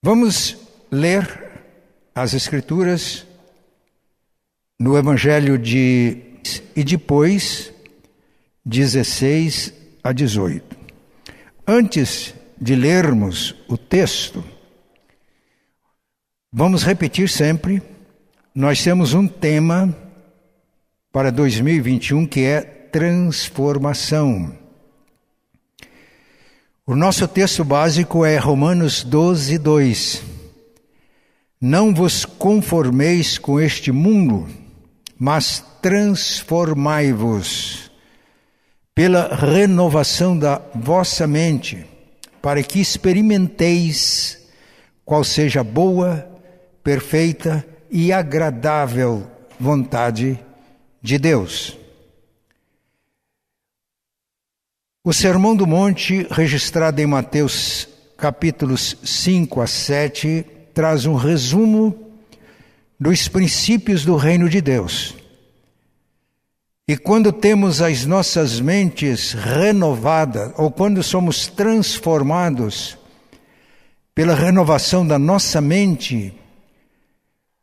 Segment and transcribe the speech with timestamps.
[0.00, 0.56] Vamos
[0.92, 1.50] ler
[2.14, 3.26] as Escrituras
[4.78, 6.22] no Evangelho de.
[6.76, 7.72] e depois
[8.64, 9.74] 16
[10.04, 10.78] a 18.
[11.66, 14.44] Antes de lermos o texto,
[16.52, 17.82] vamos repetir sempre:
[18.54, 19.92] nós temos um tema
[21.10, 24.67] para 2021 que é transformação.
[26.88, 30.22] O nosso texto básico é Romanos 12, 2.
[31.60, 34.48] Não vos conformeis com este mundo,
[35.18, 37.90] mas transformai-vos
[38.94, 41.84] pela renovação da vossa mente,
[42.40, 44.48] para que experimenteis
[45.04, 46.26] qual seja a boa,
[46.82, 50.40] perfeita e agradável vontade
[51.02, 51.77] de Deus.
[55.04, 61.96] O Sermão do Monte, registrado em Mateus capítulos 5 a 7, traz um resumo
[62.98, 65.14] dos princípios do reino de Deus.
[66.86, 72.98] E quando temos as nossas mentes renovadas, ou quando somos transformados
[74.14, 76.34] pela renovação da nossa mente,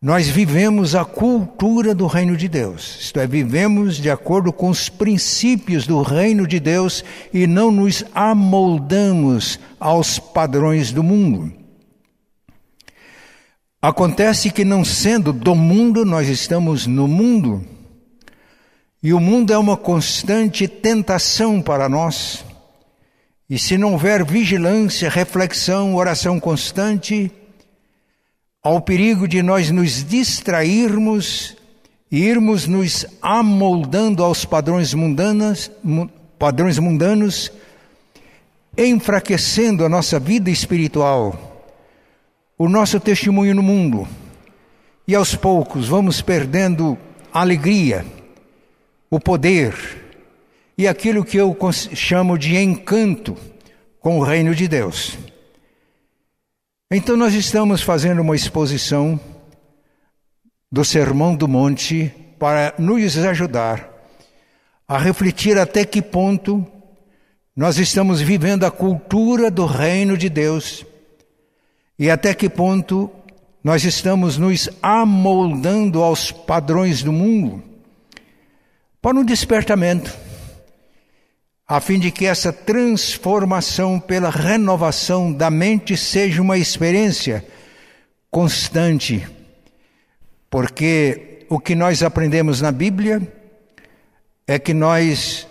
[0.05, 4.87] nós vivemos a cultura do reino de Deus, isto é, vivemos de acordo com os
[4.87, 7.03] princípios do reino de Deus
[7.33, 11.51] e não nos amoldamos aos padrões do mundo.
[13.81, 17.65] Acontece que, não sendo do mundo, nós estamos no mundo,
[19.01, 22.45] e o mundo é uma constante tentação para nós,
[23.49, 27.31] e se não houver vigilância, reflexão, oração constante,
[28.65, 31.55] ao perigo de nós nos distrairmos
[32.11, 35.69] e irmos nos amoldando aos padrões mundanos,
[36.39, 37.51] padrões mundanos,
[38.75, 41.63] enfraquecendo a nossa vida espiritual,
[42.57, 44.07] o nosso testemunho no mundo,
[45.07, 46.97] e aos poucos vamos perdendo
[47.31, 48.03] a alegria,
[49.11, 49.75] o poder
[50.75, 51.55] e aquilo que eu
[51.93, 53.37] chamo de encanto
[53.99, 55.15] com o reino de Deus.
[56.91, 59.19] Então, nós estamos fazendo uma exposição
[60.71, 63.89] do Sermão do Monte para nos ajudar
[64.87, 66.63] a refletir até que ponto
[67.55, 70.85] nós estamos vivendo a cultura do reino de Deus
[71.97, 73.09] e até que ponto
[73.63, 77.63] nós estamos nos amoldando aos padrões do mundo.
[79.01, 80.15] Para um despertamento
[81.67, 87.45] a fim de que essa transformação pela renovação da mente seja uma experiência
[88.29, 89.27] constante.
[90.49, 93.21] Porque o que nós aprendemos na Bíblia
[94.45, 95.47] é que nós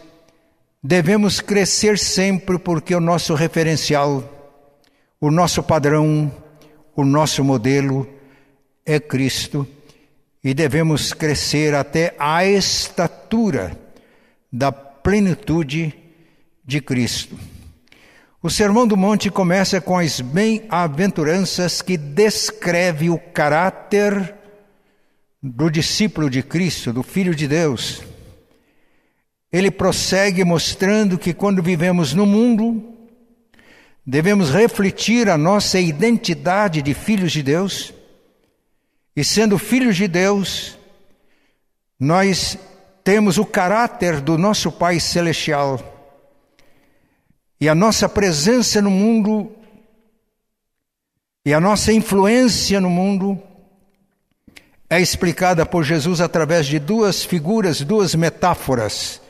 [0.80, 4.22] devemos crescer sempre, porque o nosso referencial,
[5.20, 6.32] o nosso padrão,
[6.94, 8.08] o nosso modelo
[8.86, 9.66] é Cristo
[10.44, 13.76] e devemos crescer até a estatura
[14.52, 16.03] da plenitude
[16.64, 17.38] de Cristo.
[18.42, 24.34] O Sermão do Monte começa com as bem-aventuranças que descreve o caráter
[25.42, 28.02] do discípulo de Cristo, do Filho de Deus.
[29.50, 32.94] Ele prossegue mostrando que quando vivemos no mundo,
[34.06, 37.94] devemos refletir a nossa identidade de filhos de Deus,
[39.16, 40.78] e sendo filhos de Deus,
[41.98, 42.58] nós
[43.02, 45.93] temos o caráter do nosso Pai Celestial
[47.60, 49.50] e a nossa presença no mundo
[51.46, 53.38] e a nossa influência no mundo
[54.88, 59.20] é explicada por Jesus através de duas figuras, duas metáforas.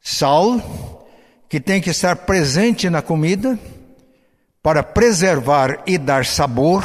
[0.00, 1.06] Sal,
[1.48, 3.56] que tem que estar presente na comida
[4.60, 6.82] para preservar e dar sabor.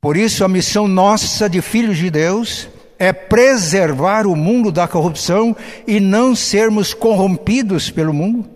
[0.00, 5.54] Por isso, a missão nossa de filhos de Deus é preservar o mundo da corrupção
[5.86, 8.55] e não sermos corrompidos pelo mundo.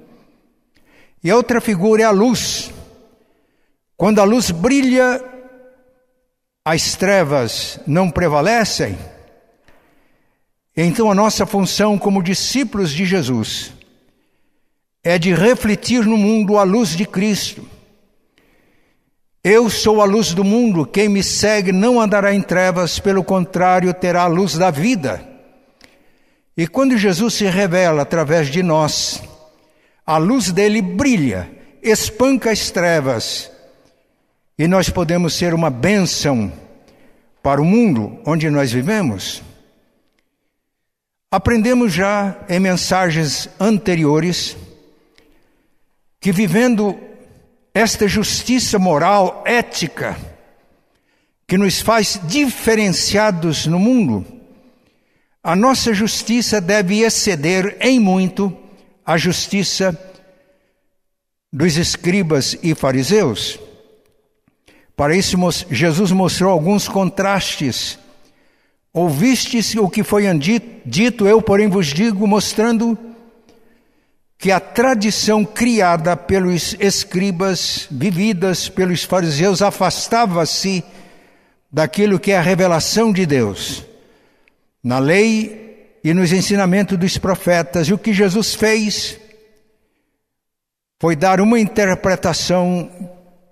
[1.22, 2.70] E a outra figura é a luz.
[3.97, 5.22] Quando a luz brilha,
[6.65, 8.98] as trevas não prevalecem.
[10.77, 13.72] Então a nossa função como discípulos de Jesus
[15.03, 17.68] é de refletir no mundo a luz de Cristo.
[19.42, 23.92] Eu sou a luz do mundo, quem me segue não andará em trevas, pelo contrário,
[23.94, 25.27] terá a luz da vida.
[26.54, 29.22] E quando Jesus se revela através de nós,
[30.06, 31.50] a luz dele brilha,
[31.82, 33.50] espanca as trevas,
[34.58, 36.52] e nós podemos ser uma bênção
[37.42, 39.42] para o mundo onde nós vivemos.
[41.30, 44.56] Aprendemos já em mensagens anteriores
[46.20, 46.98] que vivendo
[47.72, 50.18] esta justiça moral, ética,
[51.46, 54.26] que nos faz diferenciados no mundo,
[55.42, 58.54] a nossa justiça deve exceder em muito
[59.04, 59.98] a justiça
[61.52, 63.58] dos escribas e fariseus.
[64.97, 65.36] Para isso,
[65.70, 67.98] Jesus mostrou alguns contrastes.
[68.92, 70.24] Ouvistes o que foi
[70.84, 72.98] dito, eu, porém, vos digo, mostrando
[74.36, 80.82] que a tradição criada pelos escribas, vividas pelos fariseus, afastava-se
[81.70, 83.84] daquilo que é a revelação de Deus,
[84.82, 85.69] na lei
[86.02, 87.88] e nos ensinamentos dos profetas.
[87.88, 89.18] E o que Jesus fez
[91.00, 92.91] foi dar uma interpretação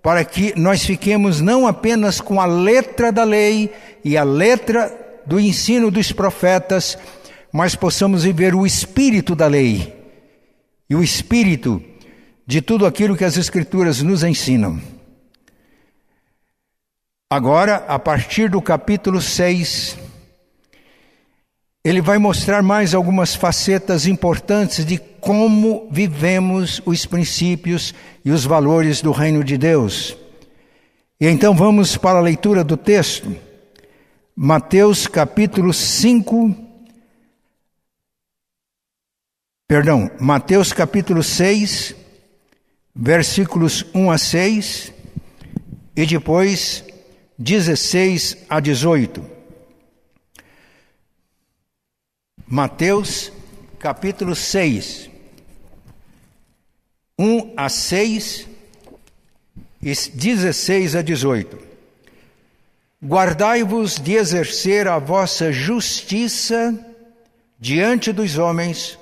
[0.02, 3.72] para que nós fiquemos não apenas com a letra da lei
[4.04, 6.96] e a letra do ensino dos profetas,
[7.52, 9.94] mas possamos viver o espírito da lei
[10.88, 11.82] e o espírito
[12.46, 14.80] de tudo aquilo que as Escrituras nos ensinam.
[17.30, 19.98] Agora, a partir do capítulo 6,
[21.88, 29.00] ele vai mostrar mais algumas facetas importantes de como vivemos os princípios e os valores
[29.00, 30.14] do reino de Deus.
[31.19, 33.35] E então vamos para a leitura do texto.
[34.37, 36.55] Mateus capítulo 5,
[39.67, 41.94] perdão, Mateus capítulo 6,
[42.94, 44.93] versículos 1 a 6
[45.96, 46.85] e depois
[47.38, 49.38] 16 a 18.
[52.50, 53.30] Mateus,
[53.78, 55.10] capítulo 6,
[57.18, 58.48] 1 a 6
[59.82, 61.58] e 16 a 18.
[63.04, 66.74] Guardai-vos de exercer a vossa justiça
[67.60, 68.98] diante dos homens,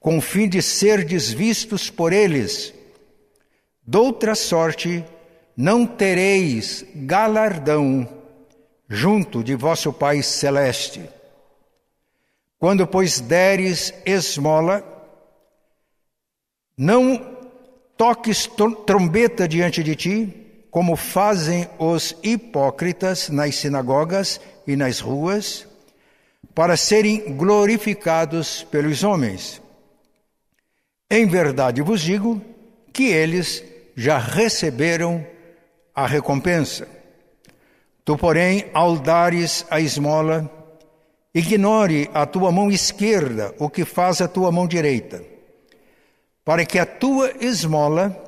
[0.00, 2.72] com fim de serdes vistos por eles.
[3.86, 5.04] Doutra sorte,
[5.54, 8.08] não tereis galardão
[8.88, 11.17] junto de vosso Pai Celeste.
[12.58, 14.84] Quando, pois, deres esmola,
[16.76, 17.36] não
[17.96, 18.48] toques
[18.86, 25.66] trombeta diante de ti, como fazem os hipócritas nas sinagogas e nas ruas,
[26.54, 29.62] para serem glorificados pelos homens.
[31.10, 32.42] Em verdade vos digo
[32.92, 33.64] que eles
[33.96, 35.24] já receberam
[35.94, 36.88] a recompensa.
[38.04, 40.57] Tu, porém, ao dares a esmola,
[41.34, 45.22] ignore a tua mão esquerda o que faz a tua mão direita,
[46.44, 48.24] para que a tua esmola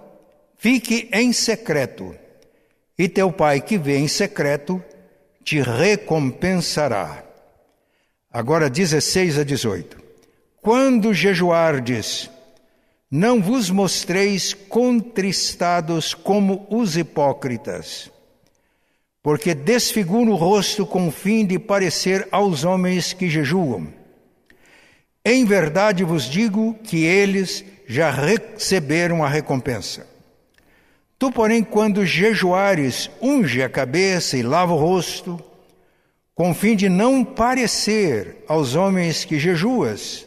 [0.56, 2.14] fique em secreto,
[2.99, 4.82] e teu pai que vê em secreto
[5.43, 7.25] te recompensará.
[8.31, 9.99] Agora 16 a 18.
[10.61, 12.31] Quando jejuardes,
[13.11, 18.11] não vos mostreis contristados como os hipócritas,
[19.22, 23.88] porque desfiguram o rosto com o fim de parecer aos homens que jejuam.
[25.25, 30.06] Em verdade vos digo que eles já receberam a recompensa.
[31.19, 35.38] Tu, porém, quando jejuares, unge a cabeça e lava o rosto,
[36.34, 40.26] com fim de não parecer aos homens que jejuas,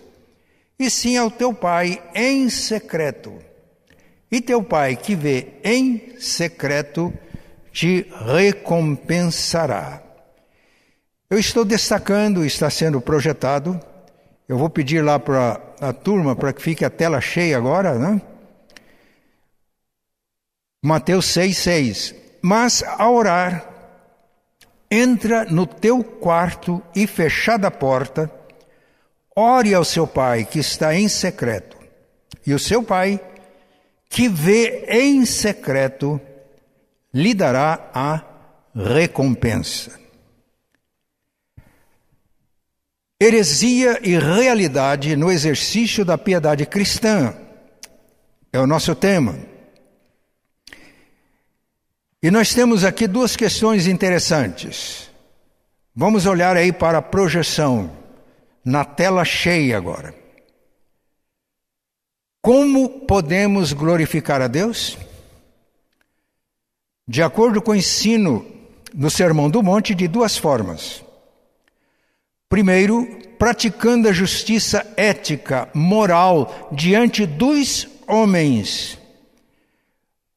[0.78, 3.34] e sim ao teu pai em secreto.
[4.31, 7.12] E teu pai que vê em secreto
[7.74, 10.01] te recompensará.
[11.30, 13.77] Eu estou destacando, está sendo projetado.
[14.48, 18.22] Eu vou pedir lá para a turma para que fique a tela cheia agora, né?
[20.82, 22.15] Mateus 6,6.
[22.42, 23.68] Mas a orar,
[24.89, 28.32] entra no teu quarto e fechada a porta,
[29.36, 31.75] Ore ao seu pai que está em secreto,
[32.46, 33.20] e o seu pai,
[34.08, 36.22] que vê em secreto,
[37.13, 38.22] lhe dará a
[38.75, 40.00] recompensa.
[43.22, 47.34] Heresia e realidade no exercício da piedade cristã
[48.51, 49.38] é o nosso tema.
[52.22, 55.10] E nós temos aqui duas questões interessantes.
[55.96, 57.91] Vamos olhar aí para a projeção
[58.65, 60.13] na tela cheia agora.
[62.41, 64.98] Como podemos glorificar a Deus?
[67.07, 68.45] De acordo com o ensino
[68.93, 71.03] no Sermão do Monte, de duas formas.
[72.48, 73.07] Primeiro,
[73.38, 78.98] praticando a justiça ética, moral, diante dos homens,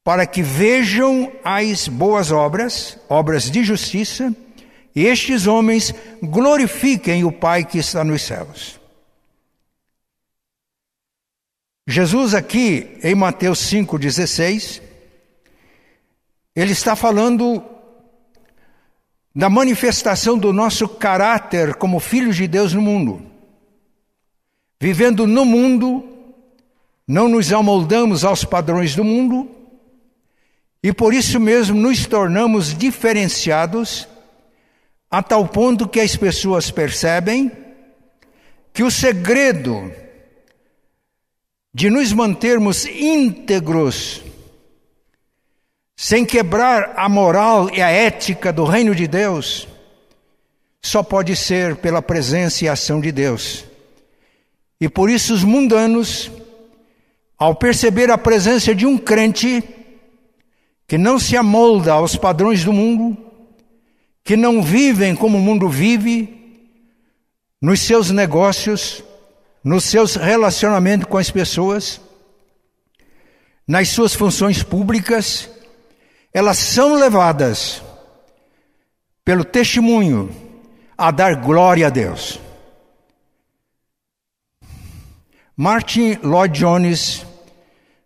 [0.03, 4.35] para que vejam as boas obras, obras de justiça,
[4.95, 5.93] e estes homens
[6.23, 8.79] glorifiquem o Pai que está nos céus.
[11.85, 14.81] Jesus, aqui em Mateus 5,16,
[16.59, 17.63] ele está falando
[19.35, 23.21] da manifestação do nosso caráter como filhos de Deus no mundo.
[24.81, 26.03] Vivendo no mundo,
[27.07, 29.47] não nos amoldamos aos padrões do mundo
[30.81, 34.07] e por isso mesmo nos tornamos diferenciados
[35.11, 37.51] a tal ponto que as pessoas percebem
[38.73, 39.91] que o segredo
[41.71, 44.23] de nos mantermos íntegros,
[45.99, 49.67] sem quebrar a moral e a ética do reino de Deus,
[50.79, 53.65] só pode ser pela presença e ação de Deus.
[54.79, 56.31] E por isso os mundanos,
[57.35, 59.63] ao perceber a presença de um crente
[60.87, 63.17] que não se amolda aos padrões do mundo,
[64.23, 66.61] que não vivem como o mundo vive,
[67.59, 69.03] nos seus negócios,
[69.63, 71.99] nos seus relacionamentos com as pessoas,
[73.67, 75.56] nas suas funções públicas,
[76.37, 77.81] elas são levadas
[79.25, 80.29] pelo testemunho
[80.95, 82.39] a dar glória a Deus.
[85.55, 87.25] Martin Lloyd Jones,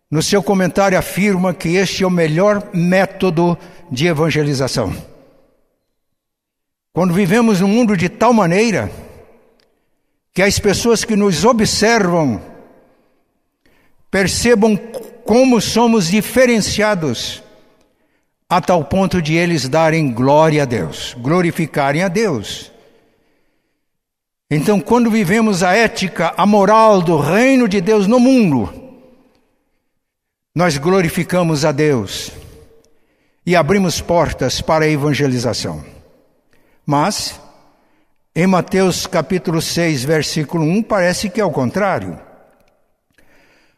[0.10, 3.58] no seu comentário, afirma que este é o melhor método
[3.92, 4.96] de evangelização.
[6.94, 8.90] Quando vivemos num mundo de tal maneira
[10.34, 12.42] que as pessoas que nos observam
[14.10, 14.78] percebam
[15.26, 17.44] como somos diferenciados
[18.52, 22.70] a tal ponto de eles darem glória a Deus, glorificarem a Deus.
[24.50, 28.70] Então, quando vivemos a ética, a moral do reino de Deus no mundo,
[30.54, 32.30] nós glorificamos a Deus
[33.46, 35.82] e abrimos portas para a evangelização.
[36.86, 37.40] Mas,
[38.36, 42.20] em Mateus capítulo 6, versículo 1, parece que é o contrário.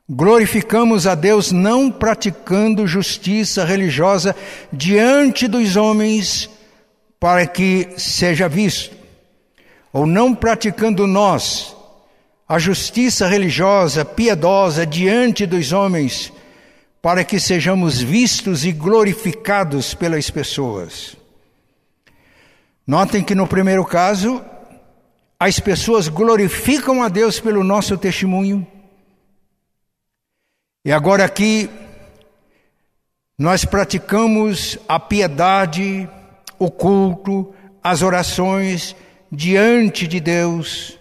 [0.10, 4.36] Glorificamos a Deus não praticando justiça religiosa
[4.72, 6.50] diante dos homens
[7.20, 9.04] para que seja visto
[9.94, 11.76] ou não praticando nós
[12.50, 16.34] a justiça religiosa, piedosa diante dos homens,
[17.02, 21.16] para que sejamos vistos e glorificados pelas pessoas.
[22.86, 24.44] Notem que no primeiro caso,
[25.40, 28.68] as pessoas glorificam a Deus pelo nosso testemunho.
[30.86, 31.70] E agora aqui,
[33.38, 36.10] nós praticamos a piedade,
[36.60, 38.94] o culto, as orações
[39.32, 41.00] diante de Deus,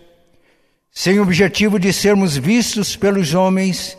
[0.93, 3.99] sem o objetivo de sermos vistos pelos homens,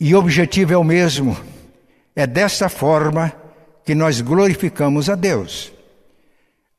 [0.00, 1.36] e o objetivo é o mesmo.
[2.16, 3.32] É desta forma
[3.84, 5.72] que nós glorificamos a Deus.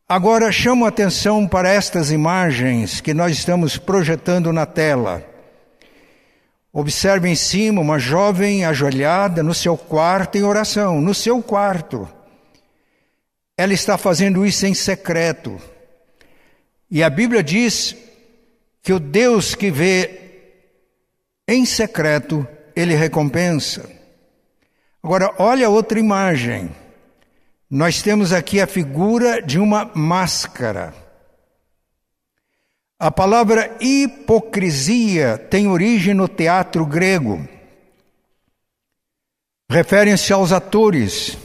[0.09, 5.34] Agora chamo a atenção para estas imagens que nós estamos projetando na tela.
[6.77, 12.05] Observe em cima uma jovem ajoelhada no seu quarto em oração, no seu quarto.
[13.57, 15.57] Ela está fazendo isso em secreto.
[16.91, 17.95] E a Bíblia diz
[18.83, 20.19] que o Deus que vê
[21.47, 23.89] em secreto, ele recompensa.
[25.01, 26.75] Agora, olha outra imagem.
[27.69, 30.93] Nós temos aqui a figura de uma máscara.
[32.97, 37.45] A palavra hipocrisia tem origem no teatro grego.
[39.69, 41.37] Referem-se aos atores.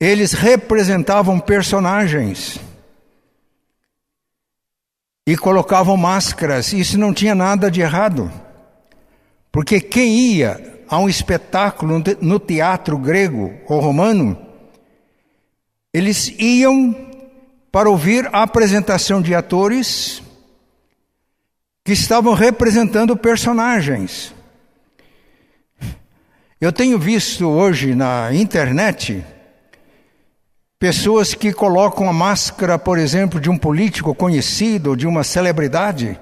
[0.00, 2.58] Eles representavam personagens
[5.26, 6.72] e colocavam máscaras.
[6.72, 8.32] Isso não tinha nada de errado.
[9.52, 14.40] Porque quem ia a um espetáculo no teatro grego ou romano,
[15.92, 17.09] eles iam
[17.70, 20.22] para ouvir a apresentação de atores
[21.84, 24.34] que estavam representando personagens.
[26.60, 29.24] Eu tenho visto hoje na internet
[30.80, 36.18] Pessoas que colocam a máscara, por exemplo, de um político conhecido, de uma celebridade,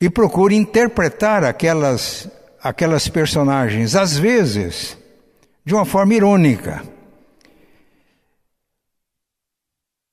[0.00, 2.28] e procuram interpretar aquelas,
[2.62, 4.96] aquelas personagens, às vezes,
[5.64, 6.84] de uma forma irônica.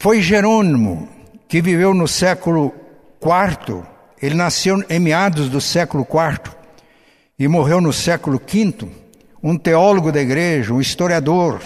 [0.01, 1.09] Foi Jerônimo
[1.49, 2.73] que viveu no século
[3.21, 3.83] IV,
[4.21, 6.55] ele nasceu em meados do século IV
[7.37, 8.89] e morreu no século V,
[9.43, 11.61] um teólogo da igreja, um historiador.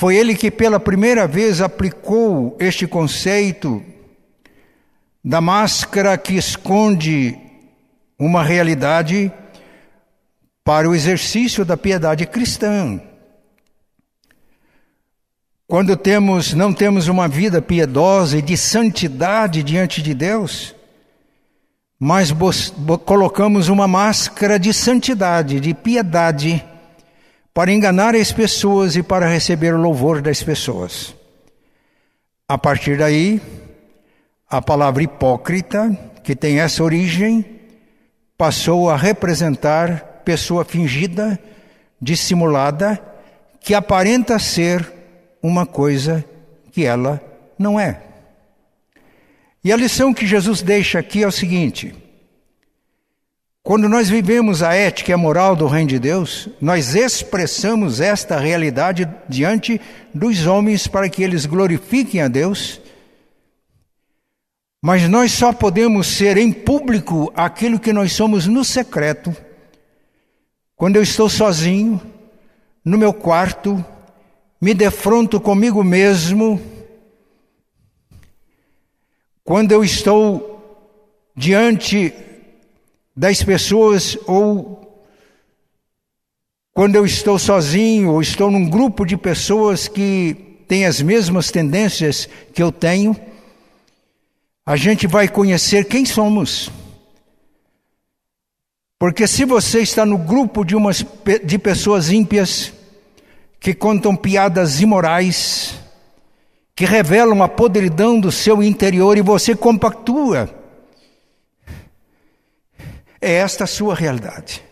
[0.00, 3.80] Foi ele que pela primeira vez aplicou este conceito
[5.24, 7.38] da máscara que esconde
[8.18, 9.32] uma realidade
[10.64, 13.00] para o exercício da piedade cristã.
[15.74, 20.72] Quando temos, não temos uma vida piedosa e de santidade diante de Deus,
[21.98, 22.32] mas
[23.04, 26.64] colocamos uma máscara de santidade, de piedade,
[27.52, 31.12] para enganar as pessoas e para receber o louvor das pessoas.
[32.48, 33.42] A partir daí,
[34.48, 35.90] a palavra hipócrita,
[36.22, 37.44] que tem essa origem,
[38.38, 41.36] passou a representar pessoa fingida,
[42.00, 43.02] dissimulada,
[43.60, 44.93] que aparenta ser
[45.44, 46.24] uma coisa
[46.72, 47.20] que ela
[47.58, 48.00] não é.
[49.62, 51.94] E a lição que Jesus deixa aqui é o seguinte:
[53.62, 58.38] quando nós vivemos a ética e a moral do Reino de Deus, nós expressamos esta
[58.38, 59.78] realidade diante
[60.14, 62.80] dos homens para que eles glorifiquem a Deus.
[64.80, 69.36] Mas nós só podemos ser em público aquilo que nós somos no secreto.
[70.74, 72.00] Quando eu estou sozinho,
[72.82, 73.82] no meu quarto,
[74.64, 76.58] me defronto comigo mesmo,
[79.44, 80.88] quando eu estou
[81.36, 82.14] diante
[83.14, 85.04] das pessoas ou
[86.72, 92.26] quando eu estou sozinho ou estou num grupo de pessoas que têm as mesmas tendências
[92.54, 93.14] que eu tenho,
[94.64, 96.70] a gente vai conhecer quem somos.
[98.98, 101.04] Porque se você está no grupo de, umas,
[101.44, 102.72] de pessoas ímpias,
[103.64, 105.80] que contam piadas imorais,
[106.76, 110.54] que revelam a podridão do seu interior e você compactua,
[113.18, 114.62] é esta a sua realidade.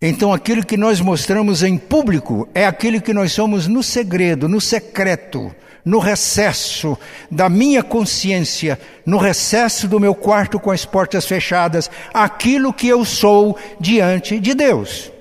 [0.00, 4.58] Então, aquilo que nós mostramos em público é aquilo que nós somos no segredo, no
[4.58, 6.96] secreto, no recesso
[7.30, 13.04] da minha consciência, no recesso do meu quarto com as portas fechadas, aquilo que eu
[13.04, 15.14] sou diante de Deus.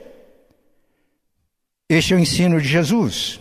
[1.88, 3.39] Este é o ensino de Jesus.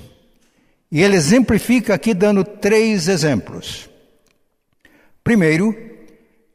[0.90, 3.88] E ele exemplifica aqui dando três exemplos.
[5.22, 5.74] Primeiro,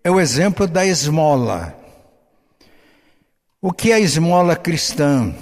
[0.03, 1.75] é o exemplo da esmola.
[3.61, 5.33] O que é a esmola cristã?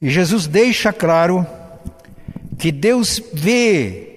[0.00, 1.46] E Jesus deixa claro
[2.58, 4.12] que Deus vê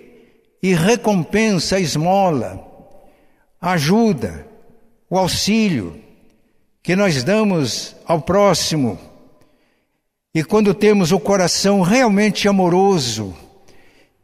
[0.61, 2.63] e recompensa a esmola,
[3.61, 4.45] a ajuda,
[5.09, 5.99] o auxílio
[6.83, 8.99] que nós damos ao próximo.
[10.35, 13.33] E quando temos o coração realmente amoroso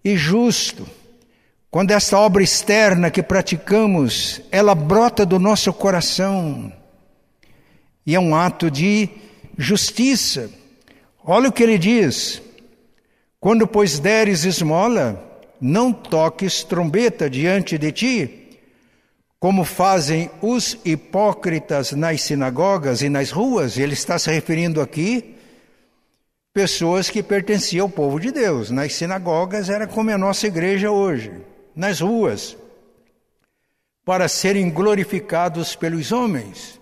[0.04, 0.86] e justo,
[1.70, 6.70] quando esta obra externa que praticamos, ela brota do nosso coração
[8.06, 9.08] e é um ato de
[9.58, 10.50] justiça.
[11.24, 12.42] Olha o que ele diz:
[13.40, 18.60] quando, pois, deres esmola, não toques trombeta diante de ti,
[19.40, 25.38] como fazem os hipócritas nas sinagogas e nas ruas, ele está se referindo aqui
[26.54, 28.70] pessoas que pertenciam ao povo de Deus.
[28.70, 31.32] Nas sinagogas era como a nossa igreja hoje,
[31.76, 32.58] nas ruas,
[34.06, 36.80] para serem glorificados pelos homens.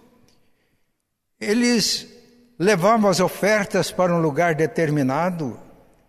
[1.40, 2.08] Eles
[2.58, 5.58] levavam as ofertas para um lugar determinado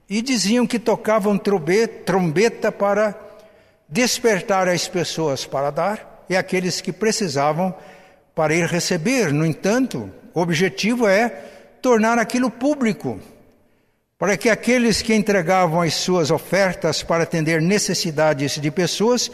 [0.09, 3.14] e diziam que tocavam trombeta para
[3.88, 7.75] despertar as pessoas para dar e aqueles que precisavam
[8.35, 9.33] para ir receber.
[9.33, 11.29] No entanto, o objetivo é
[11.81, 13.20] tornar aquilo público,
[14.20, 19.30] para que aqueles que entregavam as suas ofertas para atender necessidades de pessoas,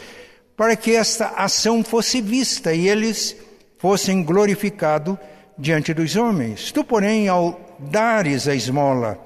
[0.55, 3.35] para que esta ação fosse vista e eles
[3.77, 5.17] fossem glorificados
[5.57, 6.71] diante dos homens.
[6.71, 9.19] Tu, porém, ao dares a esmola,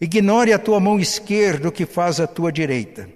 [0.00, 3.08] Ignore a tua mão esquerda o que faz a tua direita,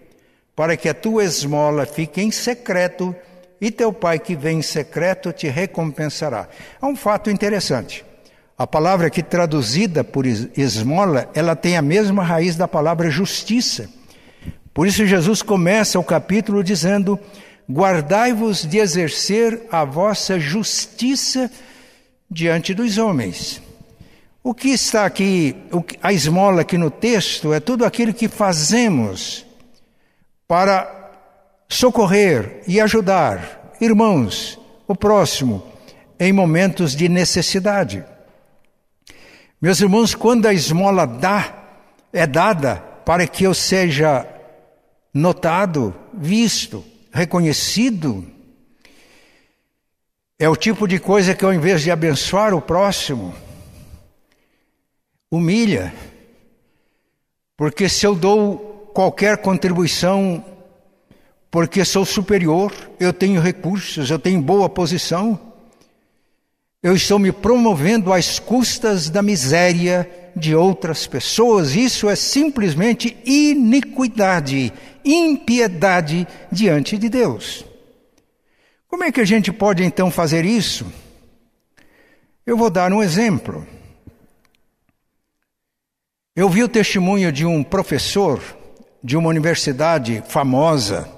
[0.57, 3.15] para que a tua esmola fique em secreto
[3.61, 6.49] e teu pai que vem em secreto te recompensará.
[6.81, 8.05] Há um fato interessante.
[8.59, 13.91] A palavra que traduzida por esmola, ela tem a mesma raiz da palavra justiça.
[14.73, 17.19] Por isso Jesus começa o capítulo dizendo:
[17.71, 21.51] Guardai-vos de exercer a vossa justiça
[22.31, 23.61] diante dos homens.
[24.43, 25.55] O que está aqui,
[26.03, 29.45] a esmola aqui no texto, é tudo aquilo que fazemos
[30.49, 31.11] para
[31.69, 35.63] socorrer e ajudar irmãos, o próximo,
[36.19, 38.05] em momentos de necessidade.
[39.61, 41.65] Meus irmãos, quando a esmola dá,
[42.13, 44.27] é dada para que eu seja
[45.13, 48.27] notado, visto, reconhecido,
[50.39, 53.35] é o tipo de coisa que ao invés de abençoar o próximo,
[55.31, 55.95] humilha.
[57.57, 60.45] Porque se eu dou qualquer contribuição,
[61.51, 65.55] porque sou superior, eu tenho recursos, eu tenho boa posição,
[66.83, 71.75] eu estou me promovendo às custas da miséria de outras pessoas.
[71.75, 74.73] Isso é simplesmente iniquidade,
[75.05, 77.65] impiedade diante de Deus.
[78.87, 80.87] Como é que a gente pode então fazer isso?
[82.45, 83.67] Eu vou dar um exemplo.
[86.37, 88.43] Eu vi o testemunho de um professor
[89.03, 91.16] de uma universidade famosa.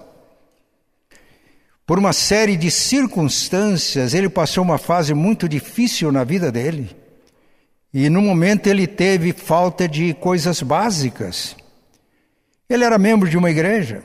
[1.88, 6.94] Por uma série de circunstâncias, ele passou uma fase muito difícil na vida dele.
[7.94, 11.56] E no momento ele teve falta de coisas básicas.
[12.68, 14.04] Ele era membro de uma igreja.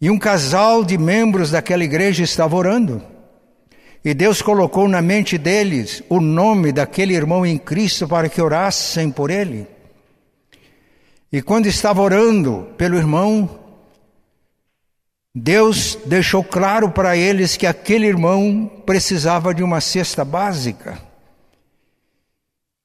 [0.00, 3.00] E um casal de membros daquela igreja estava orando.
[4.04, 9.08] E Deus colocou na mente deles o nome daquele irmão em Cristo para que orassem
[9.08, 9.68] por ele.
[11.30, 13.65] E quando estava orando pelo irmão,
[15.38, 20.98] Deus deixou claro para eles que aquele irmão precisava de uma cesta básica.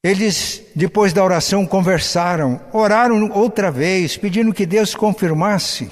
[0.03, 5.89] Eles, depois da oração, conversaram, oraram outra vez, pedindo que Deus confirmasse.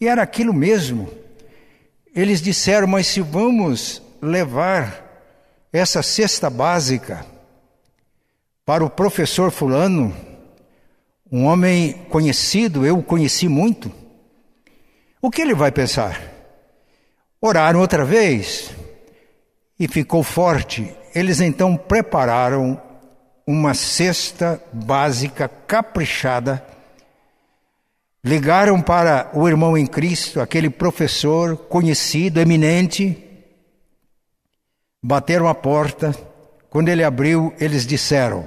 [0.00, 1.10] E era aquilo mesmo.
[2.14, 5.04] Eles disseram: Mas se vamos levar
[5.70, 7.26] essa cesta básica
[8.64, 10.16] para o professor Fulano,
[11.30, 13.92] um homem conhecido, eu o conheci muito,
[15.26, 16.22] o que ele vai pensar?
[17.40, 18.70] Oraram outra vez
[19.76, 20.94] e ficou forte.
[21.12, 22.80] Eles então prepararam
[23.44, 26.64] uma cesta básica caprichada.
[28.22, 33.20] Ligaram para o irmão em Cristo, aquele professor conhecido, eminente.
[35.02, 36.14] Bateram a porta.
[36.70, 38.46] Quando ele abriu, eles disseram: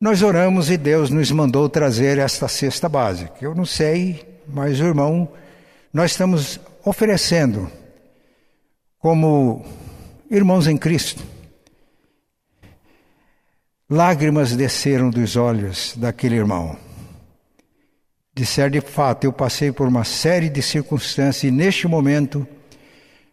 [0.00, 3.36] Nós oramos e Deus nos mandou trazer esta cesta básica.
[3.40, 5.28] Eu não sei, mas irmão,
[5.92, 7.70] nós estamos oferecendo
[8.98, 9.64] como
[10.30, 11.22] irmãos em Cristo
[13.90, 16.76] Lágrimas desceram dos olhos daquele irmão.
[18.34, 22.46] Disser de fato, eu passei por uma série de circunstâncias e neste momento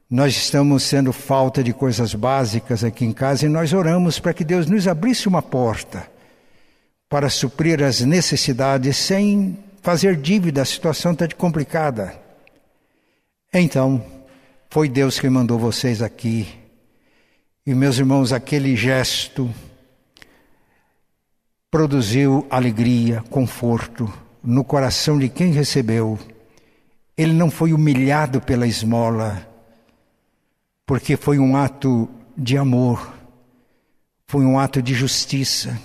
[0.10, 4.46] nós estamos sendo falta de coisas básicas aqui em casa e nós oramos para que
[4.46, 6.10] Deus nos abrisse uma porta
[7.10, 12.20] para suprir as necessidades sem fazer dívida, a situação está complicada.
[13.54, 14.04] Então,
[14.68, 16.48] foi Deus que mandou vocês aqui.
[17.64, 19.48] E meus irmãos, aquele gesto
[21.70, 24.12] produziu alegria, conforto
[24.44, 26.18] no coração de quem recebeu.
[27.16, 29.48] Ele não foi humilhado pela esmola,
[30.84, 33.14] porque foi um ato de amor,
[34.26, 35.80] foi um ato de justiça,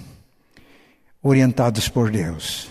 [1.23, 2.70] orientados por Deus.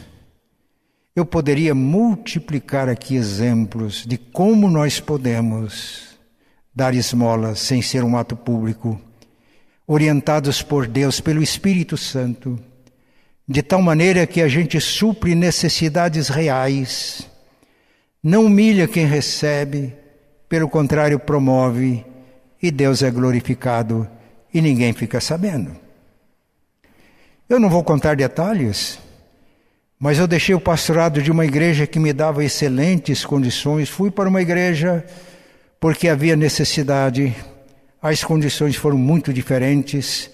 [1.19, 6.17] Eu poderia multiplicar aqui exemplos de como nós podemos
[6.73, 8.97] dar esmola sem ser um ato público,
[9.86, 12.58] orientados por Deus, pelo Espírito Santo
[13.45, 17.27] de tal maneira que a gente supre necessidades reais,
[18.23, 19.93] não humilha quem recebe,
[20.47, 22.05] pelo contrário, promove,
[22.63, 24.08] e Deus é glorificado
[24.53, 25.75] e ninguém fica sabendo.
[27.49, 28.97] Eu não vou contar detalhes,
[29.99, 34.29] mas eu deixei o pastorado de uma igreja que me dava excelentes condições, fui para
[34.29, 35.05] uma igreja
[35.79, 37.35] porque havia necessidade,
[38.01, 40.31] as condições foram muito diferentes,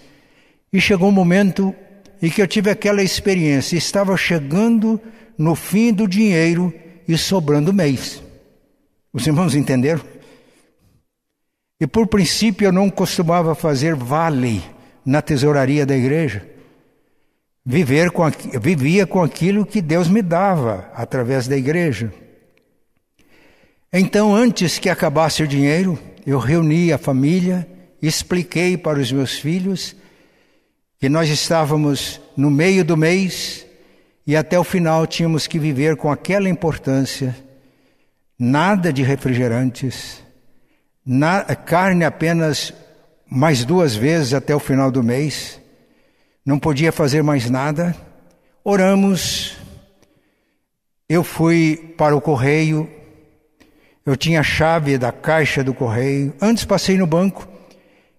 [0.71, 1.73] e chegou um momento
[2.21, 3.77] e que eu tive aquela experiência.
[3.77, 4.99] Estava chegando
[5.37, 6.73] no fim do dinheiro
[7.07, 8.21] e sobrando mês.
[9.13, 10.03] Os irmãos entenderam?
[11.79, 14.63] E por princípio eu não costumava fazer vale
[15.05, 16.54] na tesouraria da igreja.
[17.65, 18.23] Viver com,
[18.61, 22.13] vivia com aquilo que Deus me dava através da igreja.
[23.91, 25.97] Então, antes que acabasse o dinheiro,
[26.27, 27.67] eu reuni a família,
[28.01, 29.95] expliquei para os meus filhos
[30.99, 33.65] que nós estávamos no meio do mês
[34.27, 37.35] e até o final tínhamos que viver com aquela importância,
[38.37, 40.23] nada de refrigerantes,
[41.05, 42.73] na, carne apenas
[43.29, 45.59] mais duas vezes até o final do mês,
[46.45, 47.95] não podia fazer mais nada.
[48.63, 49.57] Oramos,
[51.09, 52.89] eu fui para o correio,
[54.05, 57.47] eu tinha a chave da caixa do correio, antes passei no banco,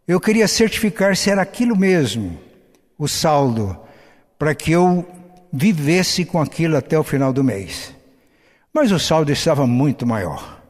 [0.07, 2.39] eu queria certificar se era aquilo mesmo
[2.99, 3.79] o saldo
[4.39, 5.07] para que eu
[5.53, 7.95] vivesse com aquilo até o final do mês.
[8.73, 10.61] Mas o saldo estava muito maior.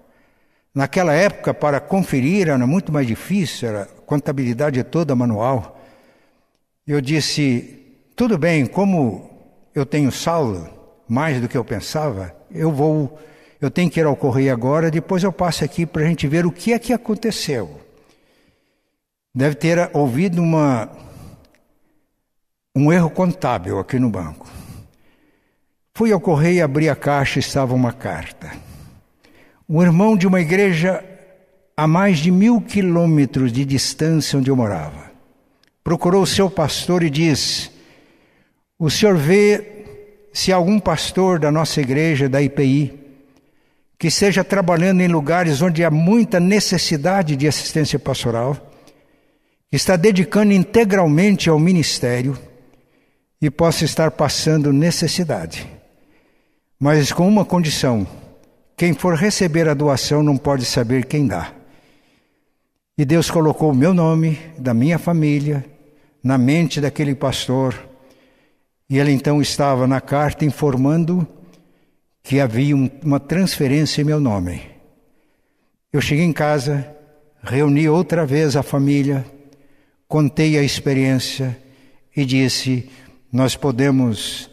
[0.74, 5.75] Naquela época, para conferir era muito mais difícil, era contabilidade toda manual.
[6.86, 9.30] Eu disse: tudo bem, como
[9.74, 10.68] eu tenho saldo,
[11.08, 13.18] mais do que eu pensava, eu vou,
[13.60, 16.46] eu tenho que ir ao correio agora, depois eu passo aqui para a gente ver
[16.46, 17.80] o que é que aconteceu.
[19.34, 20.88] Deve ter ouvido uma
[22.74, 24.46] um erro contábil aqui no banco.
[25.94, 28.52] Fui ao correio, abri a caixa, estava uma carta.
[29.68, 31.02] Um irmão de uma igreja
[31.76, 35.05] a mais de mil quilômetros de distância onde eu morava.
[35.86, 37.70] Procurou o seu pastor e disse:
[38.76, 39.84] O senhor vê
[40.32, 42.92] se algum pastor da nossa igreja, da IPI,
[43.96, 48.56] que esteja trabalhando em lugares onde há muita necessidade de assistência pastoral,
[49.70, 52.36] está dedicando integralmente ao ministério
[53.40, 55.68] e possa estar passando necessidade.
[56.80, 58.04] Mas com uma condição:
[58.76, 61.52] quem for receber a doação não pode saber quem dá.
[62.98, 65.75] E Deus colocou o meu nome, da minha família,
[66.26, 67.88] na mente daquele pastor.
[68.90, 71.26] E ele então estava na carta informando
[72.20, 74.60] que havia uma transferência em meu nome.
[75.92, 76.92] Eu cheguei em casa,
[77.44, 79.24] reuni outra vez a família,
[80.08, 81.56] contei a experiência
[82.16, 82.90] e disse:
[83.32, 84.50] Nós podemos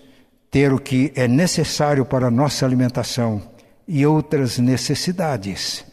[0.51, 3.41] ter o que é necessário para a nossa alimentação
[3.87, 5.83] e outras necessidades.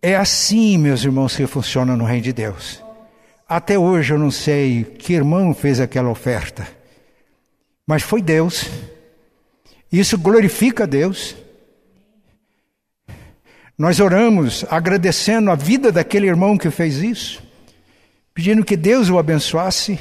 [0.00, 2.85] É assim, meus irmãos, que funciona no Reino de Deus.
[3.48, 6.66] Até hoje eu não sei que irmão fez aquela oferta,
[7.86, 8.68] mas foi Deus.
[9.90, 11.36] Isso glorifica a Deus.
[13.78, 17.40] Nós oramos agradecendo a vida daquele irmão que fez isso,
[18.34, 19.96] pedindo que Deus o abençoasse.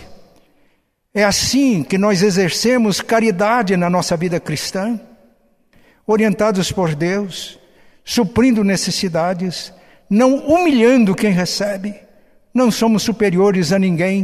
[1.13, 4.99] É assim que nós exercemos caridade na nossa vida cristã,
[6.08, 7.60] orientados por Deus,
[8.03, 9.71] suprindo necessidades,
[10.10, 12.04] não humilhando quem recebe.
[12.55, 14.23] Não somos superiores a ninguém,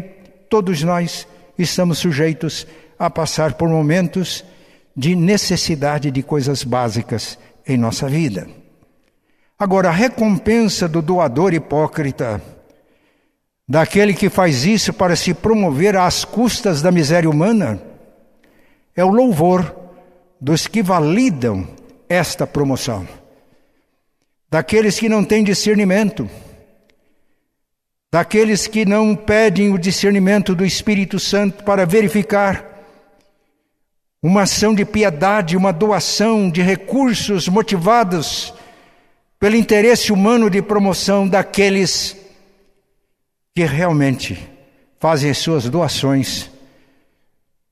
[0.49, 2.65] todos nós estamos sujeitos
[2.97, 4.45] a passar por momentos
[4.95, 8.47] de necessidade de coisas básicas em nossa vida.
[9.59, 12.41] Agora, a recompensa do doador hipócrita,
[13.67, 17.81] daquele que faz isso para se promover às custas da miséria humana,
[18.95, 19.75] é o louvor
[20.39, 21.67] dos que validam
[22.07, 23.05] esta promoção
[24.51, 26.29] daqueles que não têm discernimento,
[28.11, 32.69] daqueles que não pedem o discernimento do Espírito Santo para verificar
[34.21, 38.53] uma ação de piedade, uma doação de recursos motivados
[39.39, 42.15] pelo interesse humano de promoção daqueles
[43.55, 44.37] que realmente
[44.99, 46.51] fazem as suas doações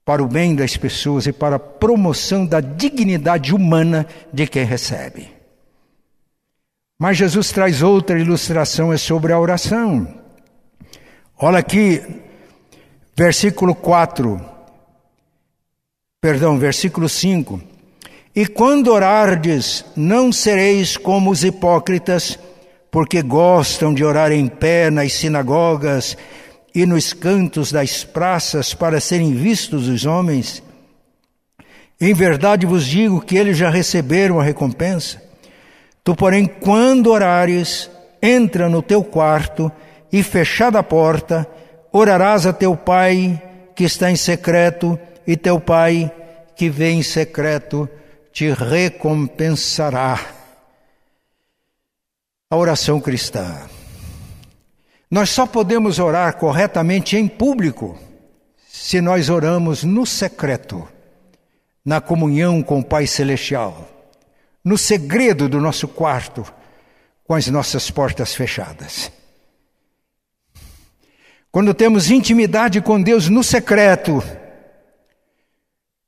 [0.03, 5.29] para o bem das pessoas e para a promoção da dignidade humana de quem recebe.
[6.97, 10.19] Mas Jesus traz outra ilustração, é sobre a oração.
[11.41, 12.03] Olha aqui,
[13.15, 14.41] versículo 4,
[16.19, 17.61] perdão, versículo 5.
[18.35, 22.37] E quando orardes, não sereis como os hipócritas,
[22.91, 26.17] porque gostam de orar em pé nas sinagogas
[26.75, 30.61] e nos cantos das praças para serem vistos os homens.
[32.01, 35.23] Em verdade vos digo que eles já receberam a recompensa.
[36.03, 37.89] Tu, porém, quando orares,
[38.21, 39.88] entra no teu quarto e,
[40.23, 41.47] fechada a porta,
[41.91, 43.41] orarás a teu pai
[43.75, 46.11] que está em secreto, e teu pai
[46.55, 47.87] que vem em secreto
[48.31, 50.19] te recompensará.
[52.51, 53.61] A oração cristã.
[55.09, 57.97] Nós só podemos orar corretamente em público
[58.67, 60.87] se nós oramos no secreto,
[61.85, 63.87] na comunhão com o Pai Celestial
[64.63, 66.45] no segredo do nosso quarto,
[67.25, 69.11] com as nossas portas fechadas.
[71.51, 74.23] Quando temos intimidade com Deus no secreto,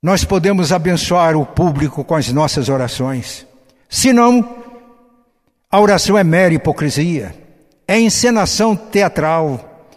[0.01, 3.45] nós podemos abençoar o público com as nossas orações.
[3.89, 4.63] Senão,
[5.69, 7.35] a oração é mera hipocrisia,
[7.87, 9.87] é encenação teatral.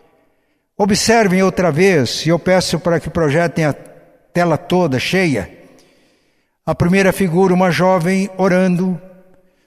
[0.79, 3.75] Observem outra vez, e eu peço para que projetem a
[4.33, 5.51] tela toda cheia.
[6.65, 8.99] A primeira figura, uma jovem orando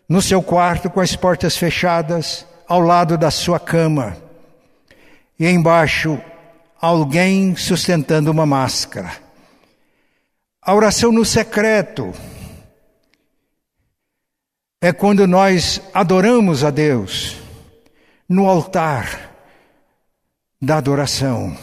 [0.10, 4.27] no seu quarto com as portas fechadas, ao lado da sua cama.
[5.40, 6.20] E embaixo,
[6.80, 9.12] alguém sustentando uma máscara.
[10.62, 12.14] A oração no secreto
[14.82, 17.38] é quando nós adoramos a Deus
[18.28, 19.32] no altar
[20.62, 21.58] da adoração,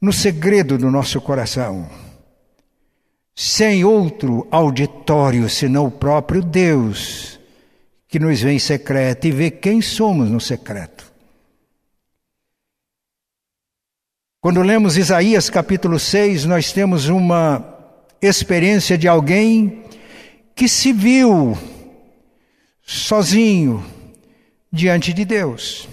[0.00, 1.88] no segredo do nosso coração
[3.38, 7.38] sem outro auditório senão o próprio Deus,
[8.08, 11.05] que nos vê em secreto e vê quem somos no secreto.
[14.46, 17.64] Quando lemos Isaías capítulo 6, nós temos uma
[18.22, 19.82] experiência de alguém
[20.54, 21.58] que se viu
[22.80, 23.84] sozinho
[24.70, 25.88] diante de Deus.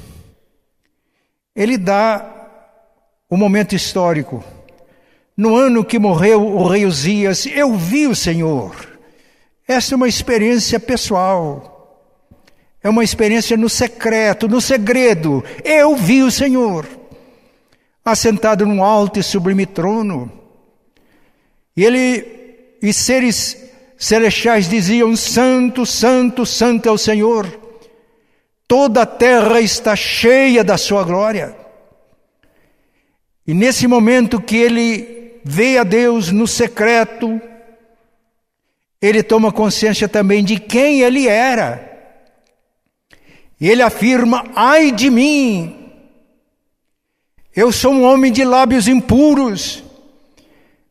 [1.56, 2.32] Ele dá
[3.28, 4.44] o momento histórico
[5.36, 8.76] no ano que morreu o rei Uzias, eu vi o Senhor.
[9.68, 11.74] Essa é uma experiência pessoal.
[12.84, 15.44] É uma experiência no secreto, no segredo.
[15.64, 16.86] Eu vi o Senhor
[18.04, 20.32] assentado num alto e sublime trono.
[21.76, 27.62] E ele e seres celestiais diziam: Santo, Santo, Santo é o Senhor.
[28.68, 31.56] Toda a terra está cheia da sua glória.
[33.46, 37.42] E nesse momento que ele vê a Deus no secreto,
[39.02, 41.92] ele toma consciência também de quem ele era.
[43.60, 45.83] E ele afirma: ai de mim,
[47.56, 49.84] eu sou um homem de lábios impuros,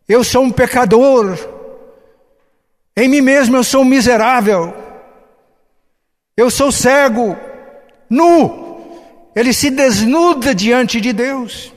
[0.09, 1.39] eu sou um pecador,
[2.97, 4.73] em mim mesmo eu sou miserável,
[6.37, 7.37] eu sou cego,
[8.09, 8.81] nu,
[9.35, 11.73] ele se desnuda diante de Deus.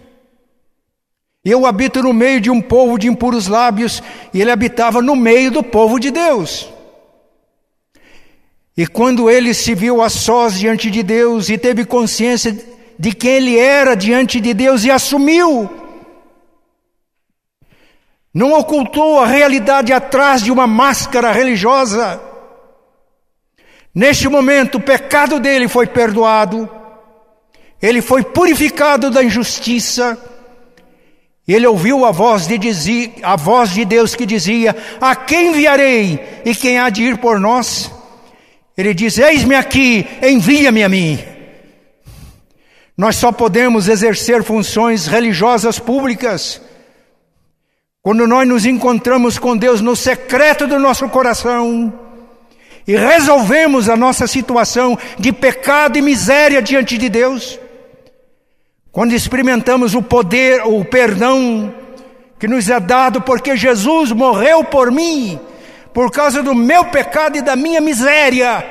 [1.43, 4.01] Eu habito no meio de um povo de impuros lábios,
[4.33, 6.67] e ele habitava no meio do povo de Deus.
[8.75, 13.31] E quando ele se viu a sós diante de Deus e teve consciência de quem
[13.31, 15.69] ele era diante de Deus e assumiu,
[18.33, 22.21] não ocultou a realidade atrás de uma máscara religiosa.
[23.93, 26.69] Neste momento, o pecado dele foi perdoado,
[27.81, 30.17] ele foi purificado da injustiça
[31.47, 32.57] ele ouviu a voz de
[33.21, 37.39] a voz de Deus que dizia: A quem enviarei e quem há de ir por
[37.39, 37.91] nós?
[38.75, 41.19] Ele diz: Eis-me aqui, envia-me a mim.
[42.97, 46.61] Nós só podemos exercer funções religiosas públicas
[48.01, 51.91] quando nós nos encontramos com Deus no secreto do nosso coração
[52.87, 57.59] e resolvemos a nossa situação de pecado e miséria diante de Deus.
[58.91, 61.73] Quando experimentamos o poder, o perdão
[62.39, 65.39] que nos é dado porque Jesus morreu por mim,
[65.93, 68.65] por causa do meu pecado e da minha miséria,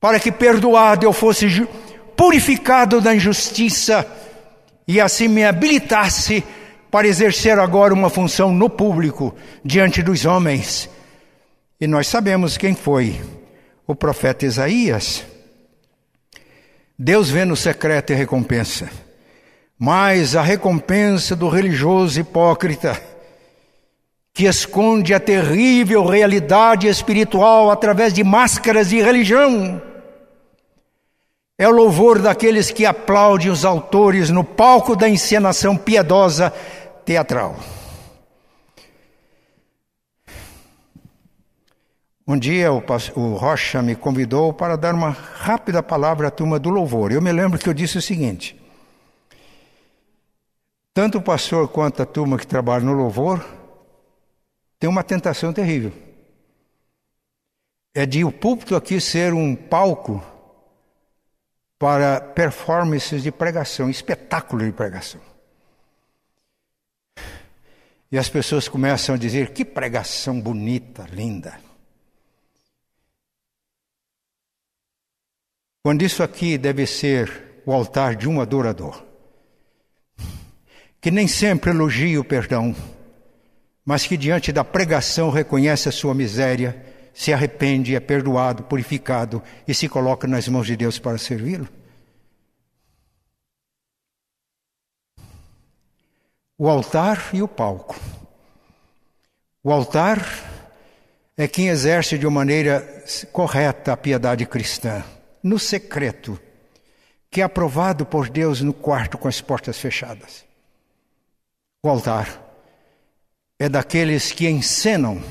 [0.00, 1.48] para que perdoado eu fosse
[2.16, 4.06] purificado da injustiça
[4.88, 6.42] e assim me habilitasse
[6.90, 10.88] para exercer agora uma função no público, diante dos homens.
[11.80, 13.20] E nós sabemos quem foi
[13.86, 15.24] o profeta Isaías.
[16.98, 18.88] Deus vê no secreto e recompensa.
[19.78, 22.98] Mas a recompensa do religioso hipócrita,
[24.32, 29.82] que esconde a terrível realidade espiritual através de máscaras de religião,
[31.58, 36.50] é o louvor daqueles que aplaudem os autores no palco da encenação piedosa
[37.04, 37.56] teatral.
[42.28, 47.12] Um dia o, Rocha me convidou para dar uma rápida palavra à turma do louvor.
[47.12, 48.60] Eu me lembro que eu disse o seguinte:
[50.92, 53.46] tanto o pastor quanto a turma que trabalha no louvor
[54.78, 55.92] tem uma tentação terrível.
[57.94, 60.22] É de o púlpito aqui ser um palco
[61.78, 65.20] para performances de pregação, espetáculo de pregação.
[68.10, 71.58] E as pessoas começam a dizer: que pregação bonita, linda.
[75.82, 79.04] Quando isso aqui deve ser o altar de um adorador,
[81.00, 82.74] que nem sempre elogia o perdão,
[83.84, 89.74] mas que diante da pregação reconhece a sua miséria, se arrepende, é perdoado, purificado e
[89.74, 91.66] se coloca nas mãos de Deus para servi-lo.
[96.58, 97.98] O altar e o palco.
[99.64, 100.20] O altar
[101.38, 102.86] é quem exerce de uma maneira
[103.32, 105.02] correta a piedade cristã
[105.42, 106.38] no secreto,
[107.30, 110.44] que é aprovado por Deus no quarto com as portas fechadas.
[111.82, 112.42] O altar
[113.58, 115.22] é daqueles que encenam,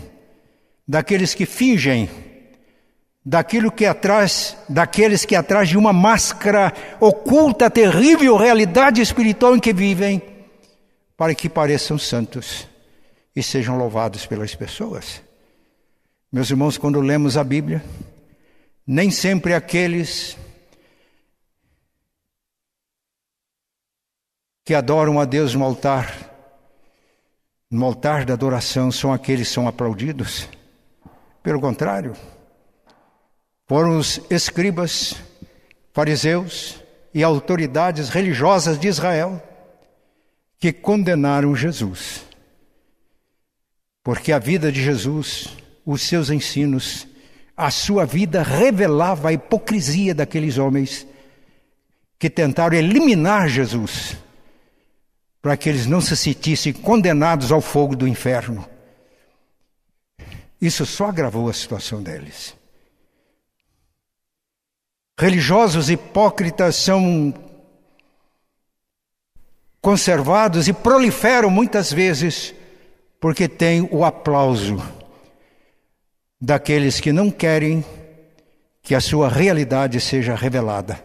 [0.87, 2.09] daqueles que fingem,
[3.25, 9.01] daquilo que é atrás, daqueles que é atrás de uma máscara oculta a terrível realidade
[9.01, 10.21] espiritual em que vivem,
[11.17, 12.67] para que pareçam santos
[13.35, 15.21] e sejam louvados pelas pessoas.
[16.31, 17.83] Meus irmãos, quando lemos a Bíblia,
[18.85, 20.37] nem sempre aqueles
[24.63, 26.31] que adoram a Deus no altar,
[27.69, 30.47] no altar da adoração, são aqueles que são aplaudidos.
[31.45, 32.13] Pelo contrário,
[33.67, 35.15] foram os escribas,
[35.93, 36.81] fariseus
[37.13, 39.39] e autoridades religiosas de Israel
[40.59, 42.25] que condenaram Jesus.
[44.03, 47.07] Porque a vida de Jesus, os seus ensinos,
[47.55, 51.05] a sua vida revelava a hipocrisia daqueles homens
[52.17, 54.17] que tentaram eliminar Jesus,
[55.43, 58.67] para que eles não se sentissem condenados ao fogo do inferno.
[60.61, 62.55] Isso só agravou a situação deles.
[65.17, 67.33] religiosos hipócritas são
[69.81, 72.53] conservados e proliferam muitas vezes
[73.19, 74.77] porque têm o aplauso
[76.39, 77.83] daqueles que não querem
[78.81, 81.03] que a sua realidade seja revelada.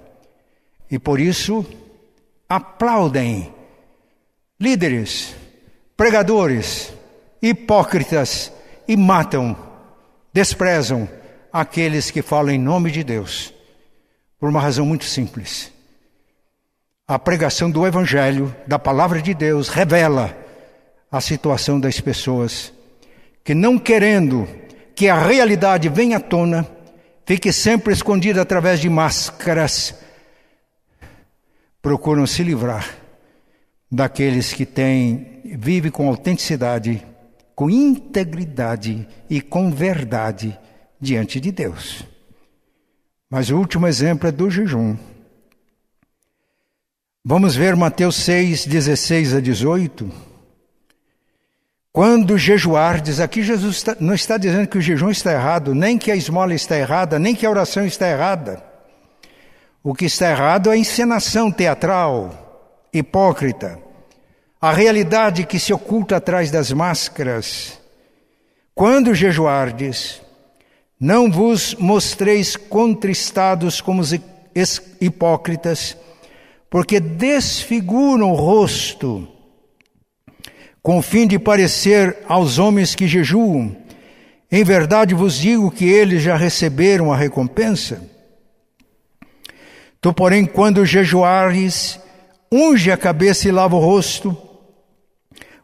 [0.90, 1.64] E por isso
[2.48, 3.54] aplaudem
[4.58, 5.34] líderes,
[5.96, 6.92] pregadores,
[7.40, 8.52] hipócritas
[8.90, 9.56] e matam,
[10.32, 11.08] desprezam
[11.52, 13.54] aqueles que falam em nome de Deus.
[14.36, 15.70] Por uma razão muito simples.
[17.06, 20.36] A pregação do Evangelho, da palavra de Deus, revela
[21.08, 22.72] a situação das pessoas
[23.44, 24.48] que, não querendo
[24.96, 26.66] que a realidade venha à tona,
[27.24, 29.94] fique sempre escondida através de máscaras,
[31.80, 32.92] procuram se livrar
[33.88, 37.06] daqueles que têm, vive com autenticidade,
[37.60, 40.58] com integridade e com verdade
[40.98, 42.06] diante de Deus.
[43.28, 44.96] Mas o último exemplo é do jejum.
[47.22, 50.10] Vamos ver Mateus 6, 16 a 18.
[51.92, 56.16] Quando jejuardes, aqui Jesus não está dizendo que o jejum está errado, nem que a
[56.16, 58.64] esmola está errada, nem que a oração está errada.
[59.82, 63.78] O que está errado é a encenação teatral, hipócrita,
[64.60, 67.80] a realidade que se oculta atrás das máscaras.
[68.74, 70.20] Quando jejuardes,
[70.98, 74.12] não vos mostreis contristados como os
[75.00, 75.96] hipócritas,
[76.68, 79.26] porque desfiguram o rosto,
[80.82, 83.74] com o fim de parecer aos homens que jejuam.
[84.52, 88.02] Em verdade vos digo que eles já receberam a recompensa.
[90.00, 91.98] Tu, porém, quando jejuares,
[92.50, 94.49] unge a cabeça e lava o rosto,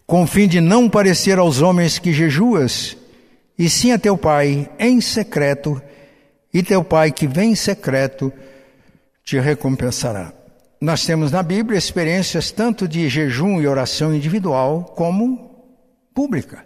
[0.07, 2.97] com fim de não parecer aos homens que jejuas,
[3.59, 5.83] e sim a teu pai em secreto,
[6.55, 8.33] e teu pai que vem em secreto
[9.25, 10.33] te recompensará.
[10.81, 15.67] Nós temos na Bíblia experiências tanto de jejum e oração individual como
[16.15, 16.65] pública.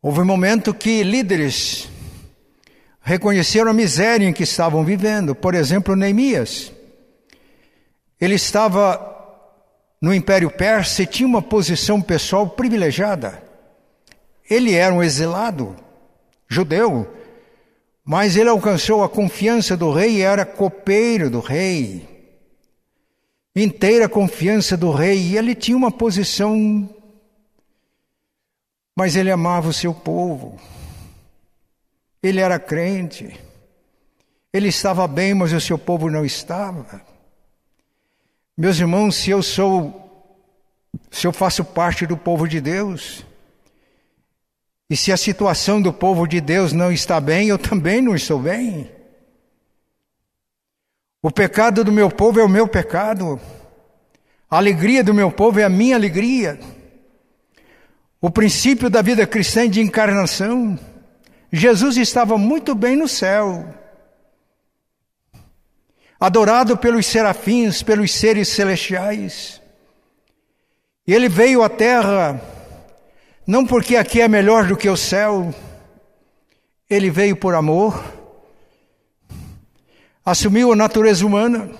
[0.00, 1.88] Houve um momento que líderes
[3.00, 5.34] reconheceram a miséria em que estavam vivendo.
[5.34, 6.72] Por exemplo, Neemias.
[8.20, 9.13] Ele estava
[10.00, 13.42] no Império Persa e tinha uma posição pessoal privilegiada.
[14.48, 15.76] Ele era um exilado
[16.48, 17.10] judeu,
[18.04, 22.14] mas ele alcançou a confiança do rei e era copeiro do rei.
[23.56, 26.88] Inteira confiança do rei, e ele tinha uma posição,
[28.96, 30.60] mas ele amava o seu povo.
[32.20, 33.38] Ele era crente.
[34.52, 37.03] Ele estava bem, mas o seu povo não estava.
[38.56, 40.30] Meus irmãos, se eu sou,
[41.10, 43.26] se eu faço parte do povo de Deus,
[44.88, 48.38] e se a situação do povo de Deus não está bem, eu também não estou
[48.38, 48.88] bem.
[51.20, 53.40] O pecado do meu povo é o meu pecado.
[54.48, 56.60] A alegria do meu povo é a minha alegria.
[58.20, 60.78] O princípio da vida cristã é de encarnação.
[61.50, 63.83] Jesus estava muito bem no céu
[66.18, 69.60] adorado pelos serafins, pelos seres celestiais.
[71.06, 72.40] E ele veio à terra,
[73.46, 75.54] não porque aqui é melhor do que o céu,
[76.88, 78.02] ele veio por amor,
[80.24, 81.70] assumiu a natureza humana,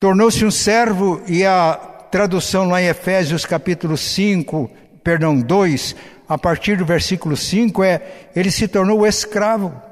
[0.00, 1.74] tornou-se um servo, e a
[2.10, 4.70] tradução lá em Efésios capítulo 5,
[5.04, 5.94] perdão, 2,
[6.28, 9.85] a partir do versículo 5 é: ele se tornou escravo.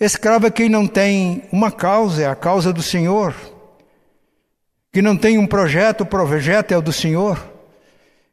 [0.00, 3.34] Escravo é quem não tem uma causa, é a causa do Senhor.
[4.92, 7.38] Que não tem um projeto, o projeto é o do Senhor.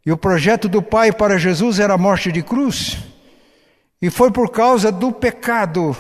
[0.06, 2.98] E o projeto do Pai para Jesus era a morte de cruz.
[4.00, 5.98] E foi por causa do pecado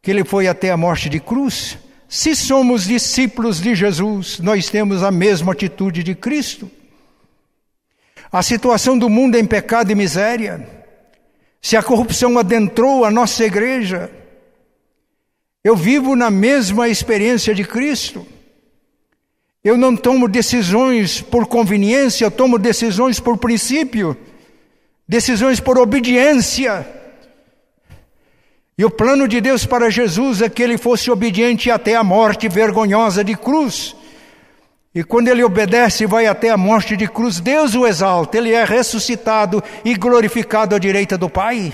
[0.00, 1.76] que ele foi até a morte de cruz.
[2.08, 6.70] Se somos discípulos de Jesus, nós temos a mesma atitude de Cristo.
[8.32, 10.66] A situação do mundo é em pecado e miséria.
[11.60, 14.10] Se a corrupção adentrou a nossa igreja,
[15.62, 18.26] eu vivo na mesma experiência de Cristo.
[19.62, 24.16] Eu não tomo decisões por conveniência, eu tomo decisões por princípio,
[25.06, 26.86] decisões por obediência.
[28.78, 32.48] E o plano de Deus para Jesus é que ele fosse obediente até a morte
[32.48, 33.94] vergonhosa de cruz.
[34.94, 38.52] E quando ele obedece e vai até a morte de cruz, Deus o exalta, ele
[38.52, 41.70] é ressuscitado e glorificado à direita do Pai.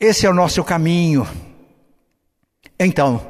[0.00, 1.28] Esse é o nosso caminho.
[2.82, 3.20] Então,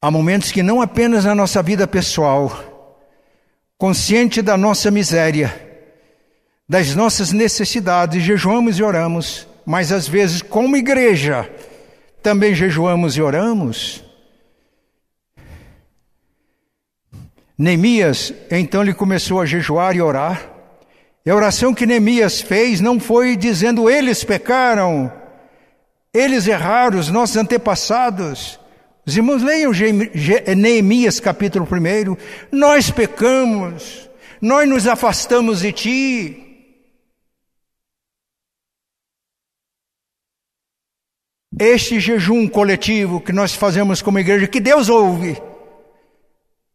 [0.00, 2.98] há momentos que não apenas na nossa vida pessoal,
[3.76, 5.54] consciente da nossa miséria,
[6.66, 11.46] das nossas necessidades, jejuamos e oramos, mas às vezes, como igreja,
[12.22, 14.02] também jejuamos e oramos.
[17.58, 20.50] Neemias, então, ele começou a jejuar e orar.
[21.26, 25.12] E a oração que Neemias fez não foi dizendo eles pecaram,
[26.12, 28.60] eles erraram, os nossos antepassados.
[29.06, 29.72] Os irmãos leiam
[30.56, 32.16] Neemias capítulo 1.
[32.56, 34.08] Nós pecamos,
[34.40, 36.38] nós nos afastamos de ti.
[41.58, 45.36] Este jejum coletivo que nós fazemos como igreja, que Deus ouve.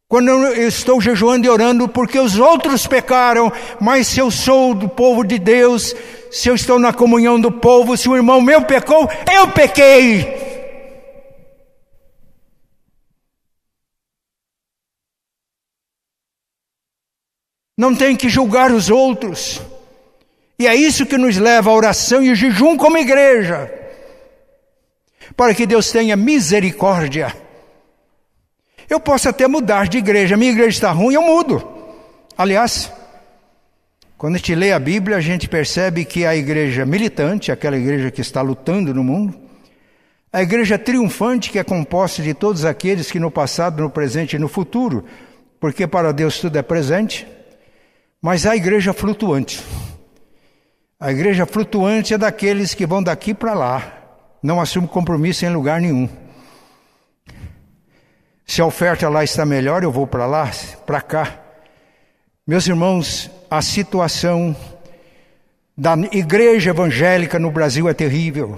[0.10, 4.88] Quando eu estou jejuando e orando porque os outros pecaram, mas se eu sou do
[4.88, 5.94] povo de Deus,
[6.32, 10.48] se eu estou na comunhão do povo, se o irmão meu pecou, eu pequei.
[17.78, 19.62] Não tem que julgar os outros.
[20.58, 23.70] E é isso que nos leva à oração e ao jejum como igreja.
[25.36, 27.47] Para que Deus tenha misericórdia
[28.90, 30.38] eu posso até mudar de igreja.
[30.38, 31.68] Minha igreja está ruim, eu mudo.
[32.38, 32.92] Aliás,
[34.18, 38.10] quando a gente lê a Bíblia, a gente percebe que a igreja militante, aquela igreja
[38.10, 39.38] que está lutando no mundo,
[40.32, 44.40] a igreja triunfante, que é composta de todos aqueles que no passado, no presente e
[44.40, 45.06] no futuro,
[45.60, 47.28] porque para Deus tudo é presente,
[48.22, 49.64] mas a igreja flutuante.
[51.00, 53.94] A igreja flutuante é daqueles que vão daqui para lá,
[54.42, 56.10] não assume compromisso em lugar nenhum.
[58.48, 60.50] Se a oferta lá está melhor, eu vou para lá,
[60.86, 61.38] para cá.
[62.48, 64.56] Meus irmãos, a situação
[65.78, 68.58] da igreja evangélica no Brasil é terrível.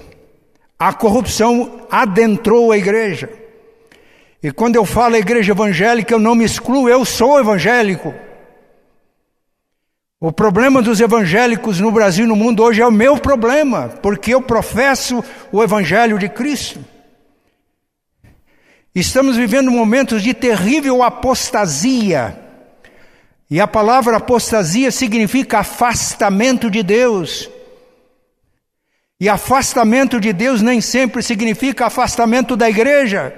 [0.78, 3.28] A corrupção adentrou a igreja.
[4.40, 8.14] E quando eu falo igreja evangélica, eu não me excluo, eu sou evangélico.
[10.20, 14.32] O problema dos evangélicos no Brasil e no mundo hoje é o meu problema, porque
[14.32, 16.78] eu professo o evangelho de Cristo.
[18.94, 22.36] Estamos vivendo momentos de terrível apostasia.
[23.48, 27.48] E a palavra apostasia significa afastamento de Deus.
[29.18, 33.32] E afastamento de Deus nem sempre significa afastamento da igreja.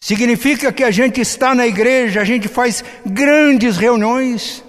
[0.00, 4.64] Significa que a gente está na igreja, a gente faz grandes reuniões.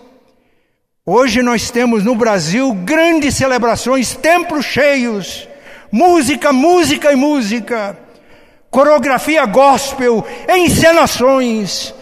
[1.03, 5.47] Hoje nós temos no Brasil grandes celebrações, templos cheios,
[5.91, 7.97] música, música e música
[8.71, 11.93] coreografia gospel, encenações.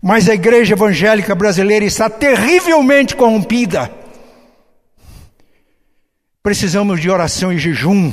[0.00, 3.90] Mas a igreja evangélica brasileira está terrivelmente corrompida.
[6.42, 8.10] Precisamos de oração e jejum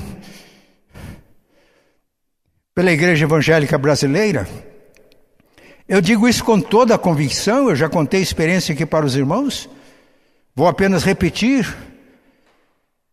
[2.76, 4.48] pela igreja evangélica brasileira.
[5.88, 9.70] Eu digo isso com toda a convicção, eu já contei experiência aqui para os irmãos,
[10.54, 11.66] vou apenas repetir.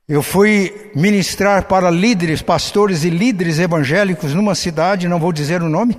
[0.07, 5.69] Eu fui ministrar para líderes, pastores e líderes evangélicos numa cidade, não vou dizer o
[5.69, 5.99] nome.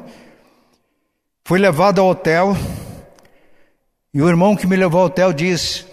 [1.44, 2.56] Fui levado ao hotel
[4.14, 5.88] e o irmão que me levou ao hotel diz: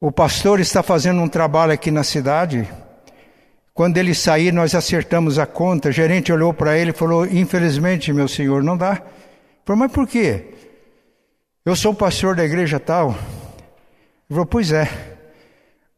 [0.00, 2.66] O pastor está fazendo um trabalho aqui na cidade.
[3.74, 5.90] Quando ele sair, nós acertamos a conta.
[5.90, 8.94] O gerente olhou para ele e falou: Infelizmente, meu senhor, não dá.
[8.94, 9.02] Eu
[9.66, 10.54] falei, mas por quê?
[11.64, 13.10] Eu sou pastor da igreja tal.
[13.10, 13.18] Ele
[14.30, 15.11] falou: Pois é.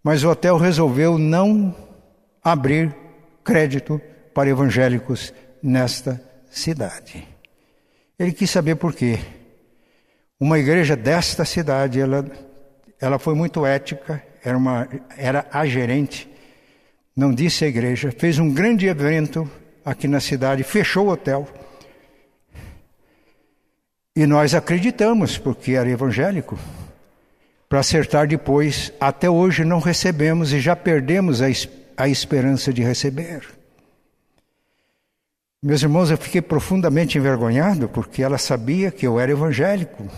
[0.05, 1.74] Mas o hotel resolveu não
[2.42, 2.94] abrir
[3.42, 3.98] crédito
[4.34, 5.32] para evangélicos
[5.62, 7.26] nesta cidade.
[8.18, 9.18] Ele quis saber por quê.
[10.38, 12.22] Uma igreja desta cidade, ela,
[13.00, 14.86] ela foi muito ética, era, uma,
[15.16, 16.28] era a gerente,
[17.16, 19.50] não disse a igreja, fez um grande evento
[19.82, 21.48] aqui na cidade, fechou o hotel.
[24.14, 26.59] E nós acreditamos, porque era evangélico
[27.74, 28.92] para acertar depois.
[29.00, 31.46] Até hoje não recebemos e já perdemos a,
[31.96, 33.42] a esperança de receber.
[35.60, 40.08] Meus irmãos, eu fiquei profundamente envergonhado porque ela sabia que eu era evangélico.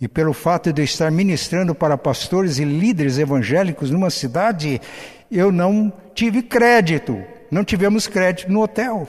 [0.00, 4.80] E pelo fato de eu estar ministrando para pastores e líderes evangélicos numa cidade,
[5.28, 9.08] eu não tive crédito, não tivemos crédito no hotel.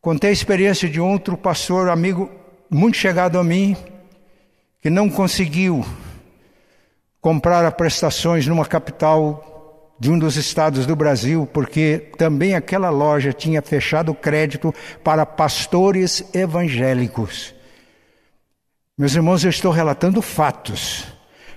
[0.00, 2.28] Contei a experiência de outro pastor, amigo
[2.68, 3.76] muito chegado a mim,
[4.82, 5.86] que não conseguiu
[7.24, 13.62] comprar prestações numa capital de um dos estados do Brasil, porque também aquela loja tinha
[13.62, 17.54] fechado crédito para pastores evangélicos.
[18.98, 21.06] Meus irmãos, eu estou relatando fatos,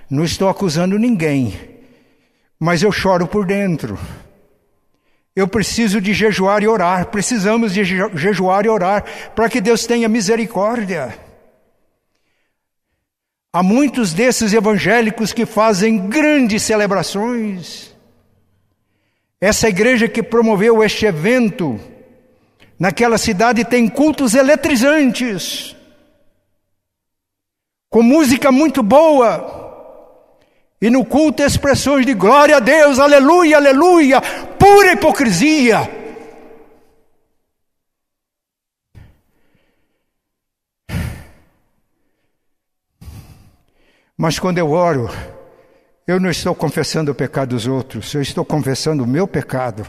[0.08, 1.52] não estou acusando ninguém,
[2.58, 3.98] mas eu choro por dentro.
[5.36, 9.04] Eu preciso de jejuar e orar, precisamos de jejuar e orar
[9.34, 11.27] para que Deus tenha misericórdia.
[13.58, 17.92] Há muitos desses evangélicos que fazem grandes celebrações.
[19.40, 21.80] Essa igreja que promoveu este evento
[22.78, 25.74] naquela cidade tem cultos eletrizantes,
[27.90, 30.36] com música muito boa,
[30.80, 34.20] e no culto expressões de glória a Deus, aleluia, aleluia,
[34.56, 35.97] pura hipocrisia.
[44.20, 45.08] Mas quando eu oro,
[46.04, 49.88] eu não estou confessando o pecado dos outros, eu estou confessando o meu pecado.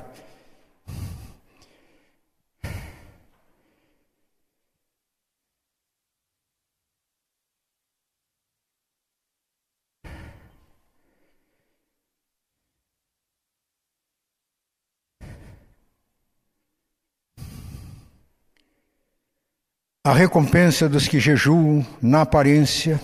[20.03, 23.01] A recompensa dos que jejuam na aparência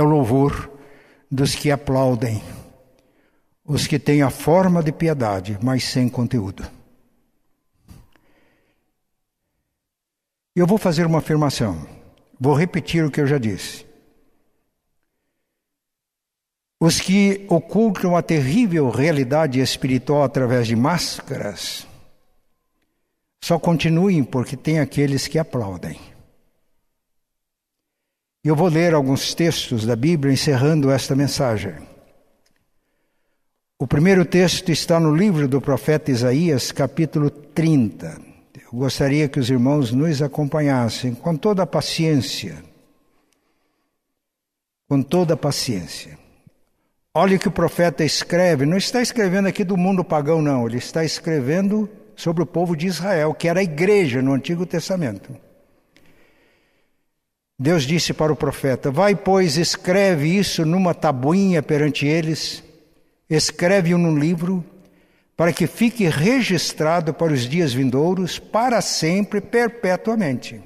[0.00, 0.70] é o louvor
[1.30, 2.42] dos que aplaudem,
[3.64, 6.66] os que têm a forma de piedade, mas sem conteúdo.
[10.56, 11.86] Eu vou fazer uma afirmação,
[12.38, 13.86] vou repetir o que eu já disse.
[16.80, 21.86] Os que ocultam a terrível realidade espiritual através de máscaras
[23.42, 26.00] só continuem porque tem aqueles que aplaudem.
[28.42, 31.74] Eu vou ler alguns textos da Bíblia encerrando esta mensagem.
[33.78, 38.18] O primeiro texto está no livro do profeta Isaías, capítulo 30.
[38.64, 42.64] Eu gostaria que os irmãos nos acompanhassem com toda a paciência.
[44.88, 46.18] Com toda a paciência.
[47.12, 50.78] Olha o que o profeta escreve, não está escrevendo aqui do mundo pagão, não, ele
[50.78, 55.49] está escrevendo sobre o povo de Israel, que era a igreja no Antigo Testamento.
[57.62, 62.64] Deus disse para o profeta: Vai, pois, escreve isso numa tabuinha perante eles,
[63.28, 64.64] escreve-o num livro,
[65.36, 70.58] para que fique registrado para os dias vindouros, para sempre, perpetuamente.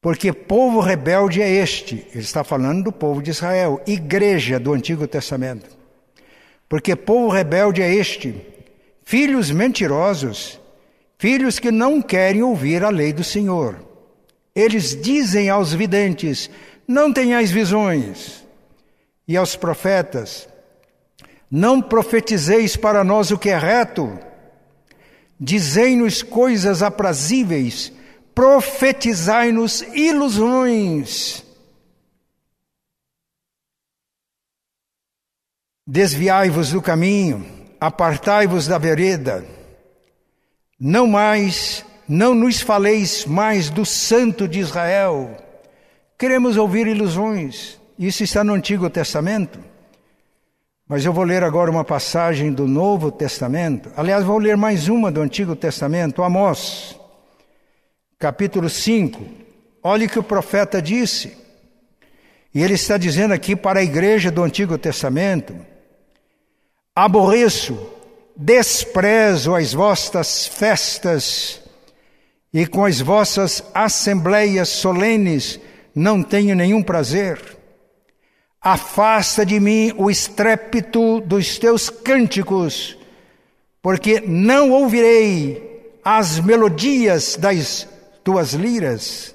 [0.00, 5.06] Porque povo rebelde é este, ele está falando do povo de Israel, igreja do Antigo
[5.06, 5.78] Testamento.
[6.68, 8.34] Porque povo rebelde é este,
[9.04, 10.58] filhos mentirosos,
[11.16, 13.89] filhos que não querem ouvir a lei do Senhor.
[14.54, 16.50] Eles dizem aos videntes:
[16.86, 18.44] Não tenhais visões.
[19.26, 20.48] E aos profetas:
[21.50, 24.18] Não profetizeis para nós o que é reto.
[25.38, 27.92] Dizei-nos coisas aprazíveis,
[28.34, 31.44] profetizai-nos ilusões.
[35.86, 37.44] Desviai-vos do caminho,
[37.80, 39.44] apartai-vos da vereda.
[40.78, 45.30] Não mais não nos faleis mais do Santo de Israel.
[46.18, 47.78] Queremos ouvir ilusões.
[47.96, 49.60] Isso está no Antigo Testamento.
[50.88, 53.92] Mas eu vou ler agora uma passagem do Novo Testamento.
[53.96, 56.98] Aliás, vou ler mais uma do Antigo Testamento, Amós,
[58.18, 59.24] capítulo 5.
[59.80, 61.38] Olhe o que o profeta disse.
[62.52, 65.54] E ele está dizendo aqui para a igreja do Antigo Testamento:
[66.92, 67.78] Aborreço,
[68.36, 71.59] desprezo as vossas festas
[72.52, 75.60] e com as vossas assembleias solenes
[75.94, 77.40] não tenho nenhum prazer.
[78.60, 82.98] Afasta de mim o estrépito dos teus cânticos,
[83.80, 87.88] porque não ouvirei as melodias das
[88.22, 89.34] tuas liras.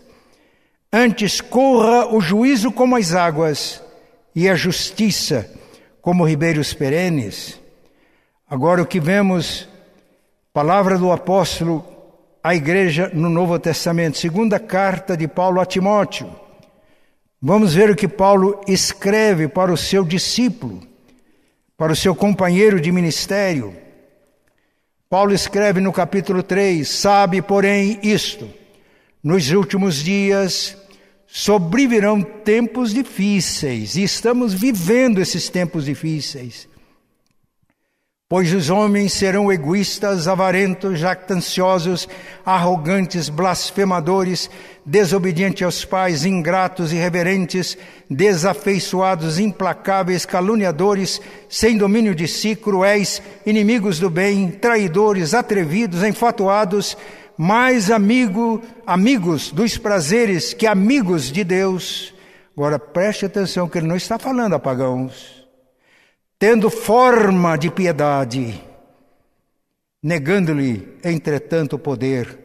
[0.91, 3.81] Antes corra o juízo como as águas
[4.35, 5.49] e a justiça
[6.01, 7.59] como ribeiros perenes.
[8.47, 9.67] Agora o que vemos,
[10.53, 11.94] palavra do apóstolo
[12.45, 16.29] a igreja no Novo Testamento, segunda carta de Paulo a Timóteo.
[17.41, 20.79] Vamos ver o que Paulo escreve para o seu discípulo,
[21.75, 23.75] para o seu companheiro de ministério.
[25.09, 28.47] Paulo escreve no capítulo 3: Sabe, porém, isto:
[29.23, 30.77] nos últimos dias
[31.25, 36.69] sobrevirão tempos difíceis, e estamos vivendo esses tempos difíceis.
[38.27, 42.09] Pois os homens serão egoístas, avarentos, jactanciosos,
[42.43, 44.49] arrogantes, blasfemadores,
[44.83, 47.77] desobedientes aos pais, ingratos, irreverentes,
[48.09, 56.97] desafeiçoados, implacáveis, caluniadores, sem domínio de si, cruéis, inimigos do bem, traidores, atrevidos, enfatuados,
[57.37, 62.11] mais amigo, amigos dos prazeres que amigos de Deus.
[62.57, 65.44] Agora preste atenção que ele não está falando a pagãos
[66.37, 68.61] tendo forma de piedade,
[70.01, 72.37] negando-lhe, entretanto, o poder,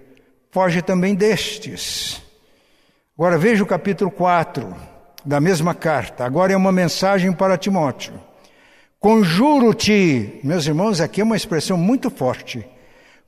[0.50, 2.22] foge também destes.
[3.16, 4.74] Agora veja o capítulo 4
[5.24, 6.24] da mesma carta.
[6.24, 8.14] Agora é uma mensagem para Timóteo.
[8.98, 12.66] Conjuro-te, meus irmãos, aqui é uma expressão muito forte.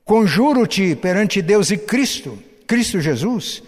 [0.05, 2.37] Conjuro-te perante Deus e Cristo,
[2.67, 3.63] Cristo Jesus,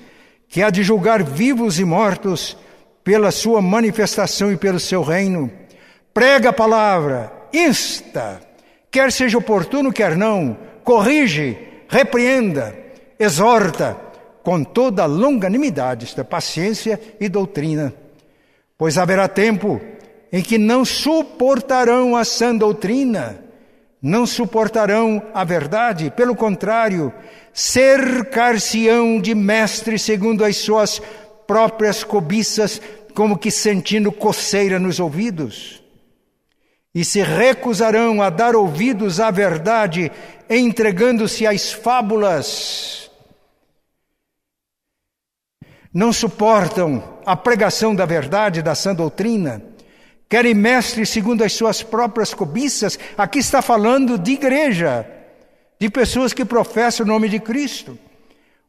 [0.47, 2.57] que há de julgar vivos e mortos
[3.03, 5.51] pela sua manifestação e pelo seu reino.
[6.15, 8.39] Prega a palavra, insta,
[8.89, 11.57] quer seja oportuno, quer não, corrige,
[11.89, 12.73] repreenda,
[13.19, 13.97] exorta,
[14.41, 17.93] com toda a longanimidade, esta paciência e doutrina.
[18.77, 19.81] Pois haverá tempo
[20.31, 23.37] em que não suportarão a sã doutrina,
[24.01, 27.11] não suportarão a verdade, pelo contrário,
[27.53, 31.01] cercar-se-ão de mestres segundo as suas
[31.45, 32.81] próprias cobiças,
[33.13, 35.83] como que sentindo coceira nos ouvidos.
[36.95, 40.09] E se recusarão a dar ouvidos à verdade,
[40.49, 43.11] entregando-se às fábulas.
[45.93, 49.61] Não suportam a pregação da verdade, da sã doutrina.
[50.29, 52.97] Querem mestres segundo as suas próprias cobiças.
[53.17, 55.05] Aqui está falando de igreja,
[55.77, 57.99] de pessoas que professam o nome de Cristo.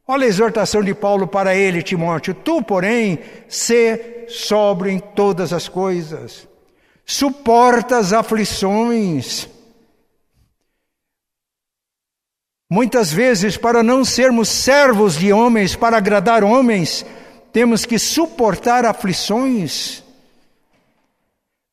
[0.04, 2.34] Olha a exortação de Paulo para ele, Timóteo.
[2.34, 6.48] Tu, porém, sê sobre em todas as coisas.
[7.06, 9.48] Suporta as aflições.
[12.68, 17.06] Muitas vezes, para não sermos servos de homens, para agradar homens,
[17.52, 20.02] temos que suportar aflições.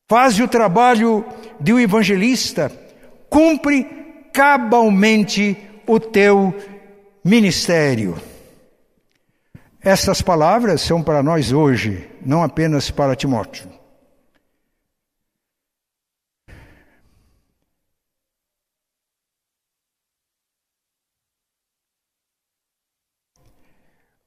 [0.08, 1.24] Faz o trabalho
[1.60, 2.70] de um evangelista,
[3.28, 3.84] cumpre
[4.32, 6.54] cabalmente o teu
[7.24, 8.16] ministério.
[9.82, 13.73] Estas palavras são para nós hoje, não apenas para Timóteo.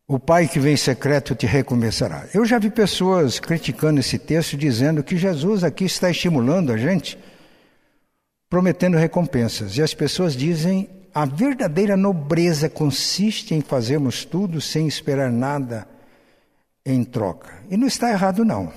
[0.08, 2.28] O pai que vem secreto te recompensará.
[2.34, 7.20] Eu já vi pessoas criticando esse texto, dizendo que Jesus aqui está estimulando a gente,
[8.50, 9.76] prometendo recompensas.
[9.76, 15.86] E as pessoas dizem a verdadeira nobreza consiste em fazermos tudo sem esperar nada
[16.86, 17.52] em troca.
[17.70, 18.72] E não está errado, não.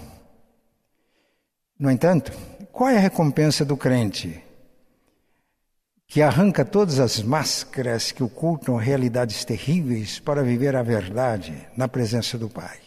[1.79, 2.33] No entanto,
[2.73, 4.43] qual é a recompensa do crente?
[6.11, 12.37] Que arranca todas as máscaras que ocultam realidades terríveis para viver a verdade na presença
[12.37, 12.79] do Pai.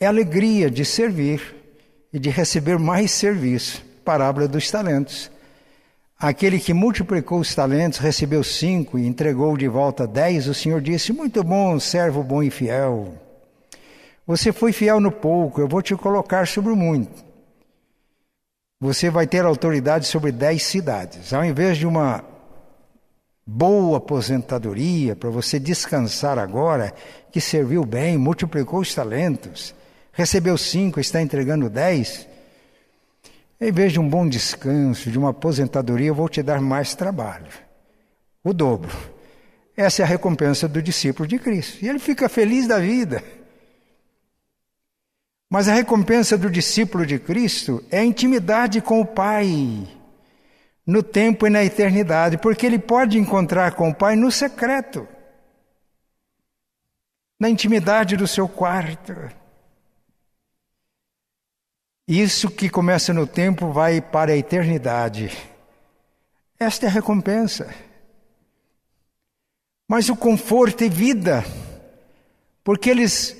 [0.00, 1.54] É alegria de servir
[2.12, 3.84] e de receber mais serviço.
[4.04, 5.30] Parábola dos talentos.
[6.18, 10.48] Aquele que multiplicou os talentos recebeu cinco e entregou de volta dez.
[10.48, 13.14] O Senhor disse: Muito bom, servo bom e fiel.
[14.26, 17.29] Você foi fiel no pouco, eu vou te colocar sobre o muito.
[18.80, 21.34] Você vai ter autoridade sobre dez cidades.
[21.34, 22.24] Ao invés de uma
[23.46, 26.94] boa aposentadoria para você descansar agora,
[27.30, 29.74] que serviu bem, multiplicou os talentos,
[30.12, 32.26] recebeu cinco, está entregando dez.
[33.60, 37.52] Em vez de um bom descanso, de uma aposentadoria, eu vou te dar mais trabalho.
[38.42, 38.96] O dobro.
[39.76, 41.84] Essa é a recompensa do discípulo de Cristo.
[41.84, 43.22] E ele fica feliz da vida.
[45.50, 49.86] Mas a recompensa do discípulo de Cristo é a intimidade com o Pai,
[50.86, 55.06] no tempo e na eternidade, porque ele pode encontrar com o Pai no secreto,
[57.38, 59.12] na intimidade do seu quarto
[62.12, 65.30] isso que começa no tempo vai para a eternidade.
[66.58, 67.72] Esta é a recompensa.
[69.86, 71.44] Mas o conforto e vida,
[72.64, 73.36] porque eles,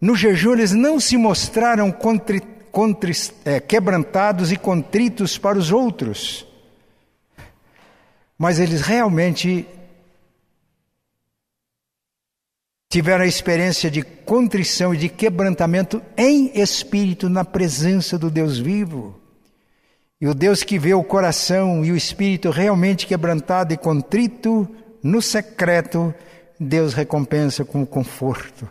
[0.00, 2.40] no jejum, eles não se mostraram contri,
[2.70, 3.12] contri,
[3.44, 6.46] é, quebrantados e contritos para os outros,
[8.38, 9.66] mas eles realmente
[12.88, 19.20] tiveram a experiência de contrição e de quebrantamento em espírito na presença do Deus vivo.
[20.20, 24.68] E o Deus que vê o coração e o espírito realmente quebrantado e contrito
[25.02, 26.12] no secreto,
[26.58, 28.68] Deus recompensa com conforto,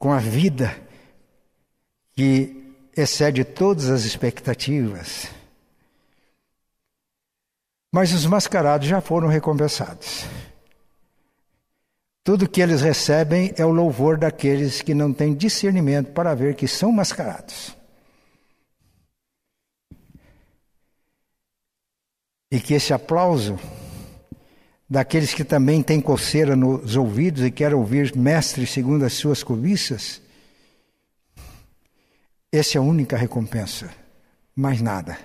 [0.00, 0.74] com a vida
[2.14, 5.28] que excede todas as expectativas.
[7.92, 10.24] Mas os mascarados já foram recompensados.
[12.24, 16.66] Tudo que eles recebem é o louvor daqueles que não têm discernimento para ver que
[16.66, 17.76] são mascarados.
[22.50, 23.58] E que esse aplauso
[24.90, 30.20] daqueles que também têm coceira nos ouvidos e querem ouvir mestre segundo as suas cobiças,
[32.50, 33.88] essa é a única recompensa.
[34.56, 35.16] Mais nada.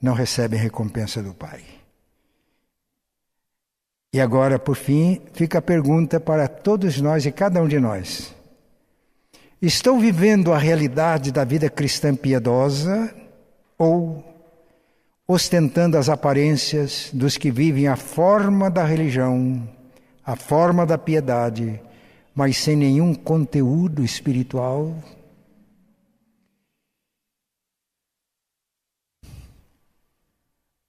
[0.00, 1.62] Não recebem recompensa do Pai.
[4.14, 8.34] E agora, por fim, fica a pergunta para todos nós e cada um de nós:
[9.60, 13.14] estão vivendo a realidade da vida cristã piedosa
[13.78, 14.24] ou
[15.32, 19.62] ostentando as aparências dos que vivem a forma da religião,
[20.26, 21.80] a forma da piedade,
[22.34, 24.92] mas sem nenhum conteúdo espiritual.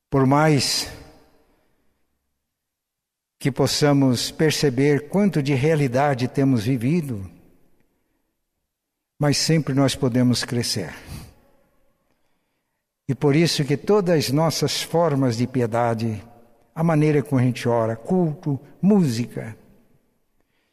[0.09, 0.91] Por mais
[3.37, 7.29] que possamos perceber quanto de realidade temos vivido,
[9.19, 10.91] mas sempre nós podemos crescer.
[13.11, 16.23] E por isso que todas as nossas formas de piedade,
[16.73, 19.53] a maneira como a gente ora, culto, música,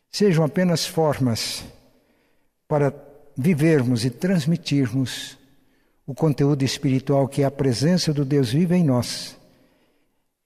[0.09, 1.65] sejam apenas formas
[2.69, 2.95] para
[3.37, 5.37] vivermos e transmitirmos
[6.07, 9.37] o conteúdo espiritual que é a presença do Deus vive em nós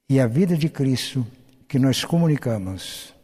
[0.08, 1.26] e a vida de Cristo
[1.68, 3.14] que nós comunicamos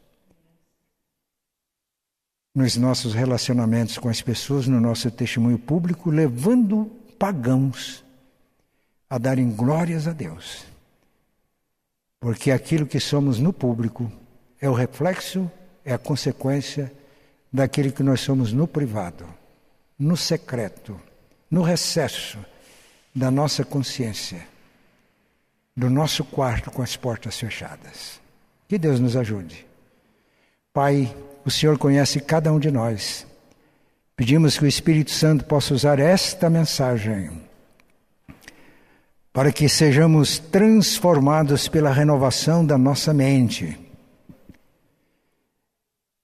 [2.55, 6.85] nos nossos relacionamentos com as pessoas, no nosso testemunho público, levando
[7.19, 8.07] pagãos
[9.09, 10.65] a darem glórias a Deus.
[12.21, 14.11] Porque aquilo que somos no público
[14.61, 15.51] é o reflexo,
[15.85, 16.93] é a consequência
[17.53, 19.27] daquilo que nós somos no privado,
[19.99, 21.01] no secreto,
[21.51, 22.39] no recesso
[23.15, 24.47] da nossa consciência,
[25.77, 28.21] do nosso quarto com as portas fechadas.
[28.69, 29.67] Que Deus nos ajude.
[30.73, 33.27] Pai, o Senhor conhece cada um de nós.
[34.15, 37.48] Pedimos que o Espírito Santo possa usar esta mensagem
[39.39, 43.79] para que sejamos transformados pela renovação da nossa mente.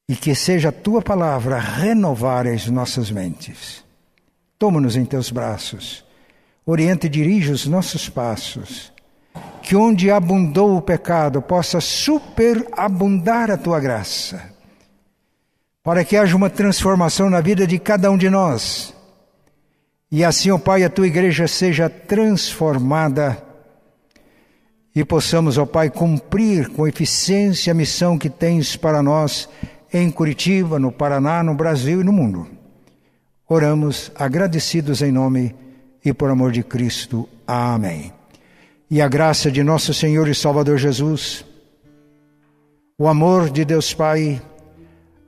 [0.08, 3.84] E que seja a tua palavra renovar as nossas mentes.
[4.58, 6.04] Toma-nos em teus braços,
[6.66, 8.92] orienta e dirige os nossos passos
[9.62, 14.42] que onde abundou o pecado possa superabundar a tua graça,
[15.84, 18.93] para que haja uma transformação na vida de cada um de nós.
[20.14, 23.42] E assim, ó Pai, a tua igreja seja transformada
[24.94, 29.48] e possamos, ó Pai, cumprir com eficiência a missão que tens para nós
[29.92, 32.46] em Curitiba, no Paraná, no Brasil e no mundo.
[33.48, 35.52] Oramos agradecidos em nome
[36.04, 37.28] e por amor de Cristo.
[37.44, 38.12] Amém
[38.94, 41.44] e a graça de nosso Senhor e Salvador Jesus,
[42.96, 44.40] o amor de Deus Pai,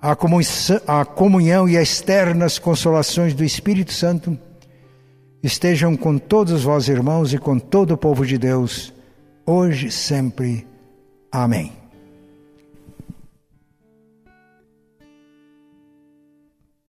[0.01, 4.39] a comunhão e as ternas consolações do Espírito Santo
[5.47, 8.93] estejam com todos vós, irmãos, e com todo o povo de Deus,
[9.47, 10.67] hoje e sempre.
[11.31, 11.86] Amém.